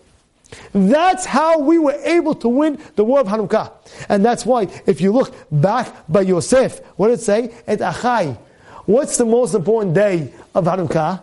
That's 0.72 1.26
how 1.26 1.58
we 1.58 1.78
were 1.78 1.98
able 2.04 2.34
to 2.36 2.48
win 2.48 2.78
the 2.96 3.04
war 3.04 3.20
of 3.20 3.26
Hanukkah. 3.26 3.72
And 4.08 4.24
that's 4.24 4.46
why, 4.46 4.68
if 4.86 5.00
you 5.00 5.12
look 5.12 5.34
back 5.52 5.94
by 6.08 6.22
Yosef, 6.22 6.80
what 6.96 7.08
did 7.08 7.18
it 7.18 7.22
say? 7.22 7.54
Et 7.66 7.80
Achai. 7.80 8.36
What's 8.86 9.18
the 9.18 9.26
most 9.26 9.54
important 9.54 9.94
day 9.94 10.32
of 10.54 10.64
Hanukkah? 10.64 11.20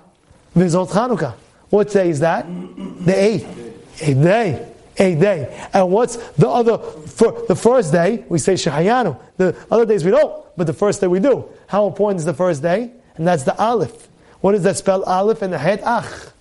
Vizot 0.55 0.89
Hanukkah. 0.89 1.33
What 1.71 1.89
day 1.89 2.09
is 2.09 2.19
that? 2.19 2.45
The 2.45 3.15
eighth. 3.15 4.01
Eighth 4.01 4.21
day 4.21 4.74
a 4.97 5.15
day. 5.15 5.67
And 5.73 5.91
what's 5.91 6.17
the 6.33 6.47
other, 6.47 6.77
for 6.77 7.45
the 7.47 7.55
first 7.55 7.91
day, 7.91 8.25
we 8.29 8.39
say 8.39 8.53
Shehayanu. 8.53 9.19
The 9.37 9.55
other 9.69 9.85
days 9.85 10.03
we 10.03 10.11
don't, 10.11 10.43
but 10.55 10.67
the 10.67 10.73
first 10.73 11.01
day 11.01 11.07
we 11.07 11.19
do. 11.19 11.45
How 11.67 11.87
important 11.87 12.19
is 12.19 12.25
the 12.25 12.33
first 12.33 12.61
day? 12.61 12.91
And 13.15 13.27
that's 13.27 13.43
the 13.43 13.57
Aleph. 13.57 14.07
What 14.41 14.51
does 14.51 14.63
that 14.63 14.77
spell? 14.77 15.03
Aleph 15.03 15.41
and 15.41 15.51
the 15.51 15.57
head 15.57 15.81
Ach. 15.83 16.31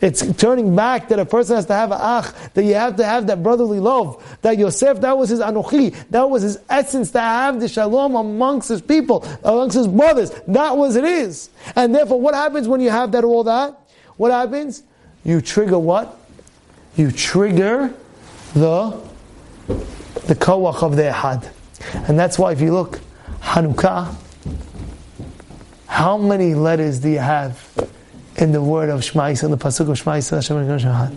It's 0.00 0.32
turning 0.36 0.76
back 0.76 1.08
that 1.08 1.18
a 1.18 1.24
person 1.24 1.56
has 1.56 1.66
to 1.66 1.74
have 1.74 1.90
an 1.90 1.98
ach, 2.00 2.32
that 2.54 2.62
you 2.62 2.74
have 2.74 2.96
to 2.96 3.04
have 3.04 3.26
that 3.26 3.42
brotherly 3.42 3.80
love. 3.80 4.38
That 4.42 4.56
Yosef, 4.56 5.00
that 5.00 5.18
was 5.18 5.28
his 5.30 5.40
anochi, 5.40 5.92
that 6.10 6.30
was 6.30 6.42
his 6.42 6.60
essence 6.68 7.10
to 7.12 7.20
have 7.20 7.58
the 7.58 7.68
shalom 7.68 8.14
amongst 8.14 8.68
his 8.68 8.80
people, 8.80 9.24
amongst 9.42 9.76
his 9.76 9.88
brothers. 9.88 10.30
That 10.46 10.76
was 10.76 10.94
it 10.94 11.04
is. 11.04 11.50
And 11.74 11.94
therefore, 11.94 12.20
what 12.20 12.34
happens 12.34 12.68
when 12.68 12.80
you 12.80 12.90
have 12.90 13.12
that 13.12 13.24
all 13.24 13.44
that? 13.44 13.76
What 14.16 14.30
happens? 14.30 14.84
You 15.24 15.40
trigger 15.40 15.78
what? 15.78 16.17
You 16.98 17.10
trigger 17.12 17.94
the 18.54 19.00
the 20.26 20.34
kawach 20.34 20.82
of 20.82 20.96
the 20.96 21.04
Ehad. 21.04 21.48
And 22.08 22.18
that's 22.18 22.36
why 22.38 22.52
if 22.52 22.60
you 22.60 22.72
look, 22.72 23.00
Hanukkah, 23.40 24.14
how 25.86 26.18
many 26.18 26.54
letters 26.54 26.98
do 26.98 27.08
you 27.08 27.20
have 27.20 27.72
in 28.36 28.52
the 28.52 28.62
word 28.62 28.90
of 28.90 29.04
Shema 29.04 29.26
Yisrael, 29.26 29.50
the 29.50 29.56
Pasuk 29.56 29.88
of 29.88 29.96
Shema 29.96 30.16
Yisrael, 30.16 30.68
Hashem? 30.68 31.16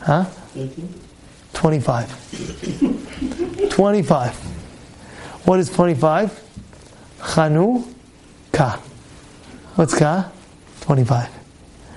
Huh? 0.00 0.24
25. 1.52 3.70
25. 3.70 4.34
What 5.46 5.60
is 5.60 5.70
25? 5.70 6.42
Chanukah. 7.18 8.78
What's 9.76 9.96
Ka? 9.96 10.32
25. 10.80 11.28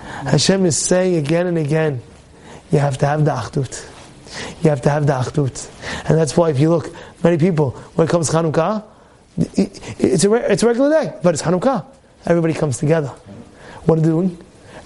Hashem 0.00 0.66
is 0.66 0.76
saying 0.76 1.16
again 1.16 1.46
and 1.46 1.56
again, 1.58 2.02
you 2.70 2.78
have 2.78 2.98
to 2.98 3.06
have 3.06 3.24
the 3.24 3.30
achdut. 3.30 3.90
You 4.62 4.70
have 4.70 4.82
to 4.82 4.90
have 4.90 5.06
the 5.06 5.12
achdut. 5.12 6.08
And 6.08 6.18
that's 6.18 6.36
why 6.36 6.50
if 6.50 6.58
you 6.58 6.70
look, 6.70 6.94
many 7.22 7.38
people, 7.38 7.70
when 7.94 8.06
it 8.06 8.10
comes 8.10 8.28
to 8.30 8.36
Hanukkah, 8.36 8.84
it's 9.36 10.24
a, 10.24 10.52
it's 10.52 10.62
a 10.62 10.66
regular 10.66 10.90
day, 10.90 11.18
but 11.22 11.34
it's 11.34 11.42
Hanukkah. 11.42 11.84
Everybody 12.26 12.54
comes 12.54 12.78
together. 12.78 13.08
What 13.86 13.98
are 13.98 14.00
they 14.00 14.08
doing? 14.08 14.38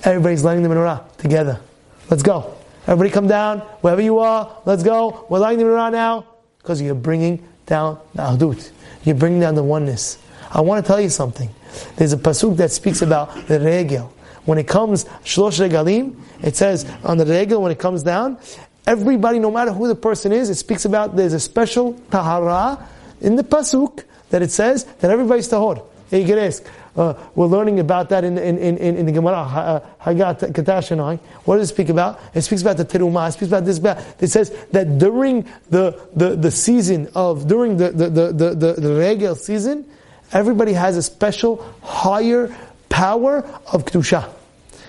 Everybody's 0.05 0.45
lighting 0.45 0.63
the 0.63 0.69
menorah 0.69 1.17
together. 1.17 1.61
Let's 2.11 2.23
go. 2.23 2.55
Everybody 2.87 3.11
come 3.11 3.29
down, 3.29 3.61
wherever 3.81 4.01
you 4.01 4.19
are, 4.19 4.61
let's 4.65 4.83
go. 4.83 5.27
We're 5.29 5.39
lighting 5.41 5.59
the 5.59 5.65
menorah 5.65 5.93
now, 5.93 6.27
because 6.59 6.81
you're 6.81 6.95
bringing 6.95 7.47
down 7.67 7.99
the 8.15 8.23
achdut. 8.23 8.71
You're 9.05 9.17
bringing 9.17 9.41
down 9.41 9.55
the 9.55 9.63
oneness. 9.63 10.19
I 10.51 10.61
want 10.63 10.85
to 10.85 10.87
tell 10.87 11.01
you 11.01 11.11
something. 11.11 11.51
There's 11.97 12.13
a 12.13 12.17
pasuk 12.17 12.57
that 12.57 12.71
speaks 12.71 13.03
about 13.03 13.47
the 13.47 13.61
regel. 13.61 14.13
When 14.49 14.57
it 14.57 14.67
comes 14.67 15.05
shlosh 15.25 15.61
regalim, 15.61 16.17
it 16.43 16.57
says 16.57 16.91
on 17.05 17.19
the 17.19 17.27
regel 17.27 17.61
when 17.61 17.71
it 17.71 17.79
comes 17.79 18.03
down, 18.03 18.39
everybody, 18.87 19.39
no 19.39 19.51
matter 19.51 19.75
who 19.75 19.89
the 19.89 19.95
person 19.95 20.33
is, 20.33 20.49
it 20.49 20.55
speaks 20.55 20.87
about 20.87 21.17
there's 21.17 21.35
a 21.35 21.41
special 21.41 21.93
tahara 22.11 22.83
in 23.21 23.37
the 23.37 23.45
pasuk 23.45 24.05
that 24.31 24.41
it 24.41 24.51
says 24.51 24.85
that 25.01 25.11
everybody's 25.11 25.51
tahor. 25.51 25.85
Uh, 26.97 27.15
we're 27.35 27.45
learning 27.45 27.79
about 27.79 28.09
that 28.09 28.25
in, 28.25 28.39
in, 28.39 28.57
in, 28.57 28.79
in 28.79 29.05
the 29.05 29.13
Gemara, 29.13 29.37
uh, 29.37 29.81
Hagat 30.03 30.41
Katashanai. 30.53 31.19
What 31.45 31.59
does 31.59 31.69
it 31.71 31.75
speak 31.75 31.91
about? 31.91 32.19
It 32.33 32.41
speaks 32.41 32.63
about 32.63 32.79
the 32.79 32.87
Terumah. 32.87 33.29
It 33.29 33.33
speaks 33.33 33.53
about 33.53 33.67
this. 33.67 33.79
It 34.19 34.29
says 34.29 34.51
that 34.73 34.97
during 34.97 35.47
the, 35.69 36.01
the, 36.17 36.37
the 36.37 36.51
season 36.51 37.11
of, 37.15 37.47
during 37.47 37.77
the, 37.77 37.91
the, 37.91 38.09
the, 38.09 38.33
the, 38.33 38.73
the, 38.81 38.95
Regel 38.95 39.35
season, 39.35 39.85
everybody 40.33 40.73
has 40.73 40.97
a 40.97 41.03
special 41.03 41.63
higher 41.83 42.57
power 42.89 43.41
of 43.71 43.85
Kedusha. 43.85 44.37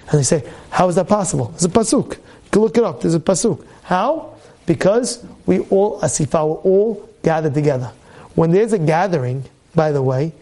And 0.10 0.20
they 0.20 0.24
say, 0.24 0.44
how 0.70 0.90
is 0.90 0.96
that 0.96 1.08
possible? 1.08 1.52
It's 1.56 1.66
a 1.66 1.70
pasuk. 1.70 2.16
You 2.16 2.22
can 2.52 2.62
look 2.62 2.78
it 2.78 2.84
up. 2.84 3.02
There's 3.02 3.16
a 3.16 3.20
pasuk. 3.20 3.64
How? 3.84 4.36
Because 4.66 5.26
we 5.46 5.60
all, 5.60 6.00
asifa, 6.02 6.48
we're 6.48 6.72
all 6.72 7.10
gathered 7.24 7.54
together. 7.54 7.92
When 8.36 8.52
there's 8.52 8.74
a 8.74 8.80
gathering, 8.80 9.46
by 9.76 9.92
the 9.92 10.02
way, 10.02 10.34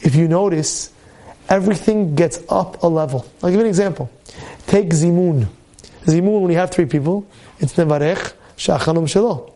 if 0.00 0.14
you 0.14 0.28
notice, 0.28 0.92
everything 1.48 2.14
gets 2.14 2.42
up 2.48 2.82
a 2.82 2.86
level. 2.86 3.26
I'll 3.42 3.50
give 3.50 3.58
you 3.58 3.64
an 3.64 3.68
example. 3.68 4.10
Take 4.66 4.88
Zimun. 4.90 5.46
Zimun, 6.04 6.40
when 6.42 6.50
you 6.50 6.58
have 6.58 6.70
three 6.70 6.86
people, 6.86 7.26
it's 7.60 7.74
Nevarech 7.74 8.32
Shachanum 8.56 9.04
Shelo. 9.04 9.52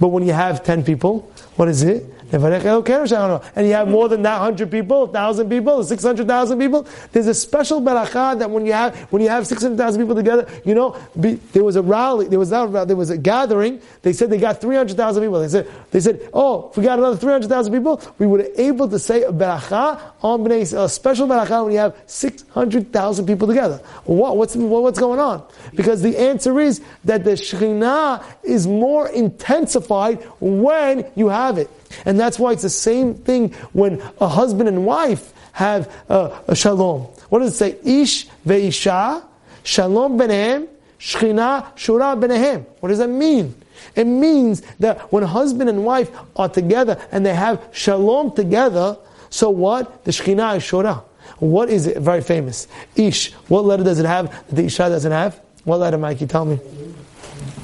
But 0.00 0.08
when 0.08 0.26
you 0.26 0.32
have 0.32 0.64
ten 0.64 0.82
people, 0.84 1.30
what 1.56 1.68
is 1.68 1.82
it? 1.82 2.04
And 2.32 3.66
you 3.66 3.72
have 3.74 3.88
more 3.88 4.08
than 4.08 4.22
that 4.22 4.38
hundred 4.38 4.70
people, 4.70 5.06
thousand 5.06 5.50
people, 5.50 5.84
six 5.84 6.02
hundred 6.02 6.26
thousand 6.26 6.58
people. 6.58 6.86
There's 7.12 7.26
a 7.26 7.34
special 7.34 7.82
beracha 7.82 8.38
that 8.38 8.50
when 8.50 8.64
you 8.64 8.72
have 8.72 8.96
when 9.12 9.20
you 9.20 9.28
have 9.28 9.46
six 9.46 9.62
hundred 9.62 9.76
thousand 9.76 10.00
people 10.00 10.14
together, 10.14 10.48
you 10.64 10.74
know, 10.74 10.96
be, 11.20 11.34
there 11.52 11.62
was 11.62 11.76
a 11.76 11.82
rally, 11.82 12.28
there 12.28 12.38
was 12.38 12.50
not 12.50 12.88
there 12.88 12.96
was 12.96 13.10
a 13.10 13.18
gathering. 13.18 13.80
They 14.00 14.14
said 14.14 14.30
they 14.30 14.38
got 14.38 14.60
three 14.60 14.76
hundred 14.76 14.96
thousand 14.96 15.22
people. 15.22 15.40
They 15.40 15.48
said 15.48 15.68
they 15.90 16.00
said, 16.00 16.28
oh, 16.32 16.70
if 16.70 16.76
we 16.78 16.84
got 16.84 16.98
another 16.98 17.16
three 17.16 17.32
hundred 17.32 17.48
thousand 17.48 17.72
people, 17.72 18.00
we 18.18 18.26
were 18.26 18.46
able 18.56 18.88
to 18.88 18.98
say 18.98 19.22
a 19.24 19.32
beracha 19.32 20.00
on 20.22 20.40
bnei 20.40 20.62
a 20.72 20.88
special 20.88 21.26
beracha 21.26 21.64
when 21.64 21.72
you 21.72 21.78
have 21.78 21.96
six 22.06 22.44
hundred 22.50 22.92
thousand 22.92 23.26
people 23.26 23.46
together. 23.46 23.76
What, 24.04 24.38
what's 24.38 24.56
what's 24.56 24.98
going 24.98 25.20
on? 25.20 25.46
Because 25.74 26.00
the 26.00 26.16
answer 26.16 26.60
is 26.60 26.80
that 27.04 27.24
the 27.24 27.32
shekhinah 27.32 28.24
is 28.42 28.66
more 28.66 29.08
intensified 29.08 30.22
when 30.40 31.10
you 31.14 31.28
have 31.28 31.58
it. 31.58 31.68
And 32.04 32.18
that's 32.18 32.38
why 32.38 32.52
it's 32.52 32.62
the 32.62 32.70
same 32.70 33.14
thing 33.14 33.52
when 33.72 34.02
a 34.20 34.28
husband 34.28 34.68
and 34.68 34.84
wife 34.84 35.32
have 35.52 35.92
uh, 36.08 36.38
a 36.48 36.56
shalom. 36.56 37.02
What 37.28 37.40
does 37.40 37.54
it 37.54 37.56
say? 37.56 38.02
Ish 38.02 38.26
ve'isha, 38.46 39.24
shalom 39.62 40.18
benehem, 40.18 40.68
shchina 40.98 41.74
shura 41.76 42.18
benehem. 42.18 42.64
What 42.80 42.88
does 42.88 42.98
that 42.98 43.08
mean? 43.08 43.54
It 43.96 44.04
means 44.04 44.62
that 44.78 45.12
when 45.12 45.22
husband 45.24 45.68
and 45.68 45.84
wife 45.84 46.10
are 46.36 46.48
together 46.48 47.00
and 47.10 47.26
they 47.26 47.34
have 47.34 47.62
shalom 47.72 48.34
together, 48.34 48.96
so 49.30 49.50
what? 49.50 50.04
The 50.04 50.12
shchina 50.12 50.56
is 50.56 50.62
shura. 50.62 51.02
What 51.38 51.70
is 51.70 51.86
it? 51.86 51.98
Very 51.98 52.20
famous. 52.20 52.68
Ish. 52.94 53.32
What 53.48 53.64
letter 53.64 53.82
does 53.82 53.98
it 53.98 54.06
have 54.06 54.30
that 54.48 54.54
the 54.54 54.64
Isha 54.64 54.88
doesn't 54.88 55.10
have? 55.10 55.40
What 55.64 55.78
letter, 55.78 55.98
Mikey? 55.98 56.26
Tell 56.26 56.44
me. 56.44 56.56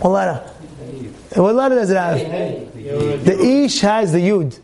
What 0.01 0.11
letter? 0.11 0.51
What 1.35 1.55
letter 1.55 1.75
does 1.75 1.91
it 1.91 1.97
have? 1.97 2.19
The 3.25 3.65
Ish 3.65 3.81
has 3.81 4.13
the 4.13 4.19
Yud. 4.19 4.59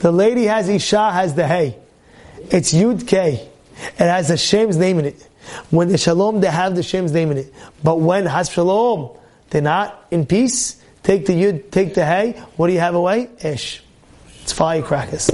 The 0.00 0.12
lady 0.12 0.44
has 0.44 0.68
Isha 0.68 1.10
has 1.10 1.34
the 1.34 1.46
Hey. 1.46 1.76
It's 2.50 2.72
Yud 2.72 3.06
K. 3.06 3.48
It 3.76 3.98
has 3.98 4.28
the 4.28 4.36
Shem's 4.36 4.76
name 4.76 4.98
in 5.00 5.06
it. 5.06 5.28
When 5.70 5.88
the 5.88 5.98
Shalom, 5.98 6.40
they 6.40 6.48
have 6.48 6.76
the 6.76 6.82
Shem's 6.82 7.12
name 7.12 7.30
in 7.32 7.38
it. 7.38 7.52
But 7.82 8.00
when 8.00 8.26
Has 8.26 8.50
Shalom, 8.50 9.16
they're 9.50 9.62
not 9.62 10.06
in 10.10 10.26
peace. 10.26 10.80
Take 11.02 11.26
the 11.26 11.32
Yud, 11.32 11.70
take 11.70 11.94
the 11.94 12.04
Hey. 12.04 12.32
What 12.56 12.68
do 12.68 12.74
you 12.74 12.80
have 12.80 12.94
away? 12.94 13.28
Ish. 13.42 13.82
It's 14.42 14.52
firecrackers. 14.52 15.30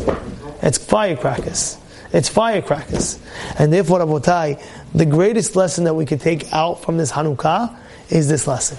It's 0.62 0.78
firecrackers. 0.78 1.78
It's 2.12 2.28
firecrackers. 2.28 3.18
And 3.58 3.72
therefore, 3.72 4.00
Rabotai, 4.00 4.62
the 4.94 5.06
greatest 5.06 5.56
lesson 5.56 5.84
that 5.84 5.94
we 5.94 6.06
could 6.06 6.20
take 6.20 6.52
out 6.52 6.82
from 6.82 6.96
this 6.96 7.12
Hanukkah 7.12 7.76
is 8.08 8.28
this 8.28 8.46
lesson. 8.46 8.78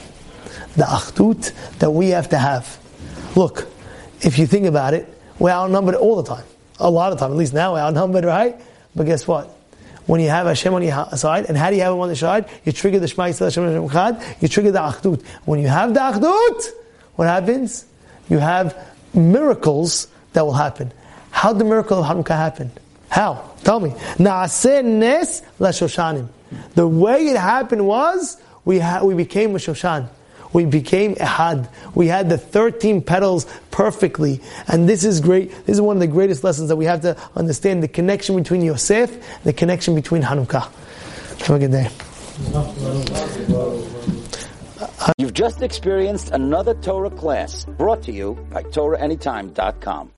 The 0.76 0.84
achdut 0.84 1.52
that 1.80 1.92
we 1.92 2.10
have 2.10 2.30
to 2.30 2.38
have. 2.38 2.78
Look, 3.36 3.68
if 4.22 4.38
you 4.38 4.46
think 4.46 4.66
about 4.66 4.94
it, 4.94 5.08
we're 5.40 5.52
outnumbered 5.52 5.96
all 5.96 6.22
the 6.22 6.24
time. 6.24 6.46
A 6.80 6.90
lot 6.90 7.14
of 7.14 7.20
time, 7.20 7.32
at 7.32 7.38
least 7.38 7.54
now 7.54 7.74
we're 7.74 7.80
outnumbered, 7.80 8.26
right? 8.26 8.60
But 8.96 9.06
guess 9.06 9.28
what? 9.28 9.50
When 10.06 10.22
you 10.22 10.30
have 10.30 10.46
Hashem 10.46 10.74
on 10.74 10.84
your 10.84 11.06
side, 11.16 11.46
and 11.46 11.58
how 11.58 11.70
do 11.70 11.76
you 11.76 11.82
have 11.82 11.94
him 11.94 12.00
on 12.00 12.10
the 12.10 12.16
side? 12.16 12.48
You 12.64 12.72
trigger 12.72 13.00
the 13.00 13.08
Shema 13.08 13.26
Yisrael 13.26 13.46
Hashem 13.46 13.88
Hashem 13.88 14.38
you 14.40 14.48
trigger 14.48 14.72
the 14.72 14.80
Achdut. 14.80 15.26
When 15.46 15.60
you 15.60 15.68
have 15.68 15.94
the 15.94 16.00
Achdut, 16.00 16.70
what 17.16 17.28
happens? 17.28 17.86
You 18.30 18.38
have 18.38 18.78
miracles 19.14 20.08
that 20.34 20.46
will 20.46 20.54
happen. 20.54 20.92
How 21.32 21.54
did 21.54 21.60
the 21.60 21.66
miracle 21.66 22.04
of 22.04 22.06
Hanukkah 22.06 22.36
happen? 22.36 22.72
How? 23.10 23.52
Tell 23.64 23.80
me. 23.80 23.92
Naaseh 24.18 24.84
nes 24.84 25.42
The 26.76 26.88
way 26.88 27.28
it 27.28 27.38
happened 27.38 27.88
was 27.88 28.38
we 28.64 28.80
ha- 28.80 29.04
we 29.04 29.16
became 29.16 29.56
a 29.56 29.58
Shoshan. 29.58 30.08
We 30.56 30.64
became 30.64 31.16
ehad. 31.16 31.68
We 31.96 32.08
had 32.08 32.30
the 32.30 32.38
13 32.38 33.02
petals 33.02 33.46
perfectly. 33.72 34.40
And 34.70 34.88
this 34.88 35.04
is 35.04 35.20
great. 35.20 35.52
This 35.66 35.76
is 35.76 35.82
one 35.82 35.98
of 35.98 36.00
the 36.00 36.08
greatest 36.08 36.46
lessons 36.46 36.70
that 36.70 36.78
we 36.78 36.86
have 36.86 37.02
to 37.02 37.18
understand 37.36 37.84
the 37.84 37.90
connection 37.90 38.38
between 38.38 38.62
Yosef, 38.62 39.44
the 39.44 39.52
connection 39.52 39.96
between 39.96 40.22
Hanukkah. 40.22 40.72
Have 41.42 41.58
a 41.58 41.60
good 41.60 41.72
day. 41.72 41.90
You've 45.18 45.34
just 45.34 45.62
experienced 45.62 46.32
another 46.32 46.74
Torah 46.76 47.10
class 47.10 47.66
brought 47.66 48.02
to 48.04 48.14
you 48.14 48.36
by 48.50 48.64
TorahAnytime.com. 48.64 50.14